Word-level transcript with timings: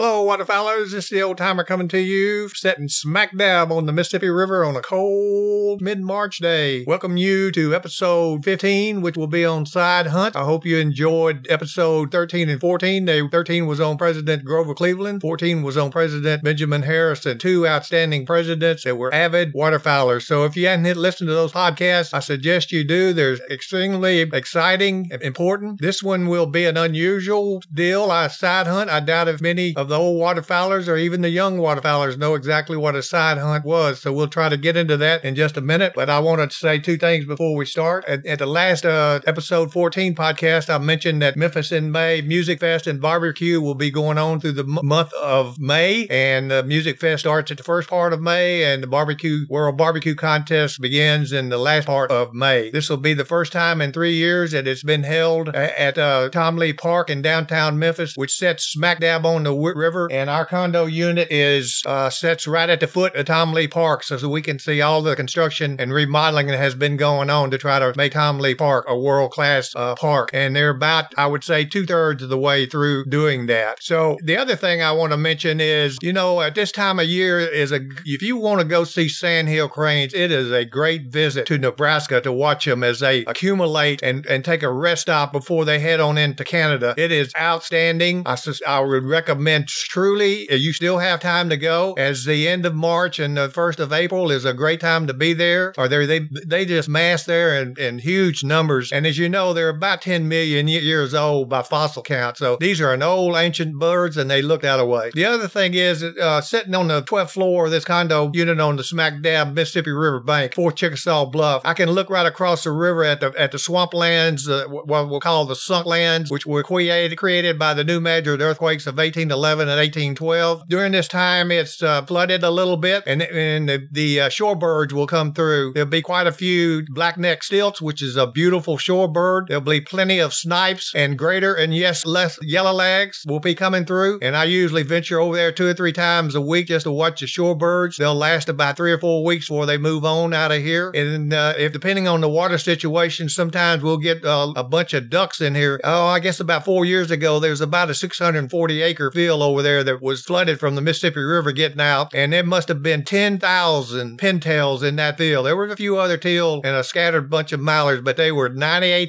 Hello, 0.00 0.24
waterfowlers. 0.24 0.92
This 0.92 1.06
is 1.06 1.08
the 1.08 1.22
old 1.22 1.38
timer 1.38 1.64
coming 1.64 1.88
to 1.88 1.98
you, 1.98 2.48
sitting 2.50 2.88
smack 2.88 3.36
dab 3.36 3.72
on 3.72 3.86
the 3.86 3.92
Mississippi 3.92 4.28
River 4.28 4.64
on 4.64 4.76
a 4.76 4.80
cold 4.80 5.82
mid 5.82 6.00
March 6.00 6.38
day. 6.38 6.84
Welcome 6.86 7.16
you 7.16 7.50
to 7.50 7.74
episode 7.74 8.44
15, 8.44 9.02
which 9.02 9.16
will 9.16 9.26
be 9.26 9.44
on 9.44 9.66
Side 9.66 10.06
Hunt. 10.06 10.36
I 10.36 10.44
hope 10.44 10.64
you 10.64 10.78
enjoyed 10.78 11.48
episode 11.50 12.12
13 12.12 12.48
and 12.48 12.60
14. 12.60 13.06
They, 13.06 13.26
13 13.26 13.66
was 13.66 13.80
on 13.80 13.98
President 13.98 14.44
Grover 14.44 14.72
Cleveland, 14.72 15.20
14 15.20 15.64
was 15.64 15.76
on 15.76 15.90
President 15.90 16.44
Benjamin 16.44 16.82
Harrison, 16.82 17.36
two 17.36 17.66
outstanding 17.66 18.24
presidents 18.24 18.84
that 18.84 18.94
were 18.94 19.12
avid 19.12 19.52
waterfowlers. 19.52 20.22
So 20.22 20.44
if 20.44 20.56
you 20.56 20.68
hadn't 20.68 20.96
listened 20.96 21.26
to 21.26 21.34
those 21.34 21.50
podcasts, 21.50 22.14
I 22.14 22.20
suggest 22.20 22.70
you 22.70 22.84
do. 22.84 23.12
They're 23.12 23.34
extremely 23.50 24.20
exciting, 24.20 25.08
and 25.10 25.22
important. 25.22 25.80
This 25.80 26.04
one 26.04 26.28
will 26.28 26.46
be 26.46 26.66
an 26.66 26.76
unusual 26.76 27.62
deal. 27.74 28.12
I 28.12 28.28
side 28.28 28.68
hunt. 28.68 28.90
I 28.90 29.00
doubt 29.00 29.26
if 29.26 29.40
many 29.40 29.74
of 29.74 29.87
the 29.88 29.96
old 29.96 30.20
waterfowlers 30.20 30.88
or 30.88 30.96
even 30.96 31.22
the 31.22 31.30
young 31.30 31.58
waterfowlers 31.58 32.16
know 32.16 32.34
exactly 32.34 32.76
what 32.76 32.94
a 32.94 33.02
side 33.02 33.38
hunt 33.38 33.64
was. 33.64 34.00
So 34.00 34.12
we'll 34.12 34.28
try 34.28 34.48
to 34.48 34.56
get 34.56 34.76
into 34.76 34.96
that 34.98 35.24
in 35.24 35.34
just 35.34 35.56
a 35.56 35.60
minute. 35.60 35.92
But 35.94 36.10
I 36.10 36.18
wanted 36.20 36.50
to 36.50 36.56
say 36.56 36.78
two 36.78 36.96
things 36.96 37.24
before 37.24 37.56
we 37.56 37.64
start. 37.66 38.04
At, 38.06 38.24
at 38.26 38.38
the 38.38 38.46
last 38.46 38.84
uh, 38.84 39.20
episode 39.26 39.72
14 39.72 40.14
podcast, 40.14 40.72
I 40.72 40.78
mentioned 40.78 41.22
that 41.22 41.36
Memphis 41.36 41.72
in 41.72 41.90
May 41.90 42.20
Music 42.20 42.60
Fest 42.60 42.86
and 42.86 43.00
Barbecue 43.00 43.60
will 43.60 43.74
be 43.74 43.90
going 43.90 44.18
on 44.18 44.40
through 44.40 44.52
the 44.52 44.62
m- 44.64 44.78
month 44.82 45.12
of 45.14 45.58
May. 45.58 46.06
And 46.08 46.50
the 46.50 46.62
Music 46.62 47.00
Fest 47.00 47.20
starts 47.20 47.50
at 47.50 47.56
the 47.56 47.62
first 47.62 47.88
part 47.88 48.12
of 48.12 48.20
May, 48.20 48.64
and 48.64 48.82
the 48.82 48.86
Barbecue 48.86 49.46
World 49.48 49.76
Barbecue 49.76 50.14
Contest 50.14 50.80
begins 50.80 51.32
in 51.32 51.48
the 51.48 51.58
last 51.58 51.86
part 51.86 52.10
of 52.10 52.34
May. 52.34 52.70
This 52.70 52.90
will 52.90 52.96
be 52.96 53.14
the 53.14 53.24
first 53.24 53.52
time 53.52 53.80
in 53.80 53.92
three 53.92 54.14
years 54.14 54.52
that 54.52 54.66
it's 54.66 54.82
been 54.82 55.02
held 55.02 55.48
at 55.50 55.98
uh, 55.98 56.28
Tom 56.30 56.56
Lee 56.56 56.72
Park 56.72 57.10
in 57.10 57.22
downtown 57.22 57.78
Memphis, 57.78 58.14
which 58.16 58.34
sits 58.34 58.64
smack 58.64 59.00
dab 59.00 59.24
on 59.24 59.44
the 59.44 59.54
river, 59.76 60.08
and 60.10 60.30
our 60.30 60.46
condo 60.46 60.86
unit 60.86 61.28
is 61.30 61.82
uh, 61.86 62.10
sits 62.10 62.46
right 62.46 62.68
at 62.68 62.80
the 62.80 62.86
foot 62.86 63.14
of 63.14 63.26
Tom 63.26 63.52
Lee 63.52 63.68
Park, 63.68 64.02
so, 64.02 64.16
so 64.16 64.28
we 64.28 64.42
can 64.42 64.58
see 64.58 64.80
all 64.80 65.02
the 65.02 65.16
construction 65.16 65.76
and 65.78 65.92
remodeling 65.92 66.46
that 66.48 66.58
has 66.58 66.74
been 66.74 66.96
going 66.96 67.30
on 67.30 67.50
to 67.50 67.58
try 67.58 67.78
to 67.78 67.92
make 67.96 68.12
Tom 68.12 68.38
Lee 68.38 68.54
Park 68.54 68.84
a 68.88 68.98
world 68.98 69.30
class 69.30 69.74
uh, 69.74 69.94
park. 69.94 70.30
And 70.32 70.54
they're 70.54 70.70
about, 70.70 71.14
I 71.16 71.26
would 71.26 71.44
say, 71.44 71.64
two 71.64 71.86
thirds 71.86 72.22
of 72.22 72.28
the 72.28 72.38
way 72.38 72.66
through 72.66 73.06
doing 73.06 73.46
that. 73.46 73.82
So 73.82 74.16
the 74.22 74.36
other 74.36 74.56
thing 74.56 74.82
I 74.82 74.92
want 74.92 75.12
to 75.12 75.16
mention 75.16 75.60
is, 75.60 75.98
you 76.02 76.12
know, 76.12 76.40
at 76.40 76.54
this 76.54 76.72
time 76.72 76.98
of 76.98 77.06
year 77.06 77.40
is 77.40 77.72
a 77.72 77.80
if 78.04 78.22
you 78.22 78.36
want 78.36 78.60
to 78.60 78.66
go 78.66 78.84
see 78.84 79.08
sandhill 79.08 79.68
cranes, 79.68 80.14
it 80.14 80.30
is 80.30 80.50
a 80.50 80.64
great 80.64 81.06
visit 81.08 81.46
to 81.46 81.58
Nebraska 81.58 82.20
to 82.20 82.32
watch 82.32 82.64
them 82.64 82.82
as 82.82 83.00
they 83.00 83.24
accumulate 83.24 84.02
and, 84.02 84.26
and 84.26 84.44
take 84.44 84.62
a 84.62 84.72
rest 84.72 85.02
stop 85.02 85.32
before 85.32 85.64
they 85.64 85.78
head 85.78 86.00
on 86.00 86.18
into 86.18 86.44
Canada. 86.44 86.94
It 86.96 87.12
is 87.12 87.32
outstanding. 87.38 88.22
I, 88.26 88.36
I 88.66 88.80
would 88.80 89.04
recommend 89.04 89.57
truly, 89.66 90.48
uh, 90.50 90.54
you 90.54 90.72
still 90.72 90.98
have 90.98 91.20
time 91.20 91.48
to 91.48 91.56
go, 91.56 91.94
as 91.94 92.24
the 92.24 92.46
end 92.46 92.66
of 92.66 92.74
March 92.74 93.18
and 93.18 93.36
the 93.36 93.48
first 93.48 93.80
of 93.80 93.92
April 93.92 94.30
is 94.30 94.44
a 94.44 94.52
great 94.52 94.80
time 94.80 95.06
to 95.06 95.14
be 95.14 95.32
there. 95.32 95.72
Or 95.76 95.88
they 95.88 96.06
they 96.06 96.28
they 96.46 96.64
just 96.64 96.88
mass 96.88 97.24
there 97.24 97.60
in, 97.60 97.74
in 97.78 97.98
huge 97.98 98.44
numbers, 98.44 98.92
and 98.92 99.06
as 99.06 99.18
you 99.18 99.28
know, 99.28 99.52
they're 99.52 99.68
about 99.68 100.02
10 100.02 100.28
million 100.28 100.68
years 100.68 101.14
old 101.14 101.48
by 101.48 101.62
fossil 101.62 102.02
count. 102.02 102.36
So 102.36 102.56
these 102.60 102.80
are 102.80 102.92
an 102.92 103.02
old 103.02 103.36
ancient 103.36 103.78
birds, 103.78 104.16
and 104.16 104.30
they 104.30 104.42
look 104.42 104.62
that 104.62 104.86
way. 104.86 105.10
The 105.14 105.24
other 105.24 105.48
thing 105.48 105.74
is, 105.74 106.02
uh, 106.02 106.40
sitting 106.40 106.74
on 106.74 106.88
the 106.88 107.02
12th 107.02 107.30
floor 107.30 107.66
of 107.66 107.70
this 107.70 107.84
condo 107.84 108.30
unit 108.32 108.60
on 108.60 108.76
the 108.76 108.84
smack 108.84 109.22
dab 109.22 109.54
Mississippi 109.54 109.90
River 109.90 110.20
bank, 110.20 110.54
Fourth 110.54 110.76
Chickasaw 110.76 111.26
Bluff, 111.26 111.62
I 111.64 111.74
can 111.74 111.90
look 111.90 112.10
right 112.10 112.26
across 112.26 112.64
the 112.64 112.72
river 112.72 113.04
at 113.04 113.20
the 113.20 113.32
at 113.38 113.52
the 113.52 113.58
swamplands, 113.58 114.48
uh, 114.48 114.68
what 114.68 115.08
we'll 115.08 115.20
call 115.20 115.44
the 115.44 115.56
sunk 115.56 115.86
lands, 115.86 116.30
which 116.30 116.46
were 116.46 116.62
created 116.62 117.16
created 117.16 117.58
by 117.58 117.74
the 117.74 117.84
New 117.84 118.00
Madrid 118.00 118.40
earthquakes 118.40 118.86
of 118.86 118.96
1811 118.96 119.47
and 119.52 119.68
1812. 119.68 120.62
During 120.68 120.92
this 120.92 121.08
time, 121.08 121.50
it's 121.50 121.82
uh, 121.82 122.02
flooded 122.02 122.42
a 122.42 122.50
little 122.50 122.76
bit, 122.76 123.02
and, 123.06 123.22
and 123.22 123.68
the, 123.68 123.88
the 123.90 124.20
uh, 124.20 124.28
shorebirds 124.28 124.92
will 124.92 125.06
come 125.06 125.32
through. 125.32 125.72
There'll 125.74 125.88
be 125.88 126.02
quite 126.02 126.26
a 126.26 126.32
few 126.32 126.84
black-necked 126.88 127.44
stilts, 127.44 127.82
which 127.82 128.02
is 128.02 128.16
a 128.16 128.26
beautiful 128.26 128.78
shorebird. 128.78 129.48
There'll 129.48 129.60
be 129.60 129.80
plenty 129.80 130.18
of 130.18 130.34
snipes 130.34 130.92
and 130.94 131.18
greater 131.18 131.58
and 131.58 131.74
yes, 131.74 132.06
less 132.06 132.38
yellowlegs 132.38 133.26
will 133.26 133.40
be 133.40 133.54
coming 133.54 133.84
through. 133.84 134.18
And 134.22 134.36
I 134.36 134.44
usually 134.44 134.82
venture 134.82 135.20
over 135.20 135.36
there 135.36 135.52
two 135.52 135.66
or 135.66 135.74
three 135.74 135.92
times 135.92 136.34
a 136.34 136.40
week 136.40 136.68
just 136.68 136.84
to 136.84 136.92
watch 136.92 137.20
the 137.20 137.26
shorebirds. 137.26 137.96
They'll 137.96 138.14
last 138.14 138.48
about 138.48 138.76
three 138.76 138.92
or 138.92 138.98
four 138.98 139.24
weeks 139.24 139.48
before 139.48 139.66
they 139.66 139.78
move 139.78 140.04
on 140.04 140.32
out 140.32 140.52
of 140.52 140.62
here. 140.62 140.90
And 140.94 141.32
uh, 141.32 141.54
if 141.58 141.72
depending 141.72 142.08
on 142.08 142.20
the 142.20 142.28
water 142.28 142.58
situation, 142.58 143.28
sometimes 143.28 143.82
we'll 143.82 143.98
get 143.98 144.24
uh, 144.24 144.52
a 144.56 144.64
bunch 144.64 144.94
of 144.94 145.10
ducks 145.10 145.40
in 145.40 145.54
here. 145.54 145.80
Oh, 145.84 146.06
I 146.06 146.20
guess 146.20 146.40
about 146.40 146.64
four 146.64 146.84
years 146.84 147.10
ago, 147.10 147.40
there's 147.40 147.60
about 147.60 147.90
a 147.90 147.94
640 147.94 148.82
acre 148.82 149.10
field 149.10 149.37
over 149.42 149.62
there 149.62 149.84
that 149.84 150.02
was 150.02 150.22
flooded 150.22 150.60
from 150.60 150.74
the 150.74 150.80
Mississippi 150.80 151.20
River 151.20 151.52
getting 151.52 151.80
out, 151.80 152.14
and 152.14 152.32
there 152.32 152.44
must 152.44 152.68
have 152.68 152.82
been 152.82 153.04
10,000 153.04 154.18
pintails 154.18 154.82
in 154.82 154.96
that 154.96 155.18
field. 155.18 155.46
There 155.46 155.56
were 155.56 155.66
a 155.66 155.76
few 155.76 155.98
other 155.98 156.16
teal 156.16 156.60
and 156.64 156.76
a 156.76 156.84
scattered 156.84 157.30
bunch 157.30 157.52
of 157.52 157.60
mallards, 157.60 158.02
but 158.02 158.16
they 158.16 158.32
were 158.32 158.50
98% 158.50 159.08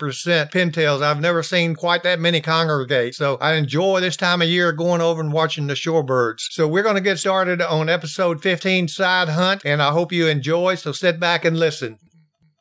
pintails. 0.51 1.01
I've 1.01 1.19
never 1.21 1.43
seen 1.43 1.75
quite 1.75 2.03
that 2.03 2.19
many 2.19 2.41
congregate. 2.41 3.15
So 3.15 3.37
I 3.41 3.53
enjoy 3.53 3.99
this 3.99 4.17
time 4.17 4.41
of 4.41 4.47
year 4.47 4.71
going 4.71 5.01
over 5.01 5.21
and 5.21 5.33
watching 5.33 5.67
the 5.67 5.73
shorebirds. 5.73 6.47
So 6.51 6.67
we're 6.67 6.83
going 6.83 6.95
to 6.95 7.01
get 7.01 7.19
started 7.19 7.61
on 7.61 7.89
episode 7.89 8.41
15 8.41 8.87
Side 8.87 9.29
Hunt, 9.29 9.61
and 9.65 9.81
I 9.81 9.91
hope 9.91 10.11
you 10.11 10.27
enjoy. 10.27 10.75
So 10.75 10.91
sit 10.91 11.19
back 11.19 11.45
and 11.45 11.57
listen. 11.57 11.97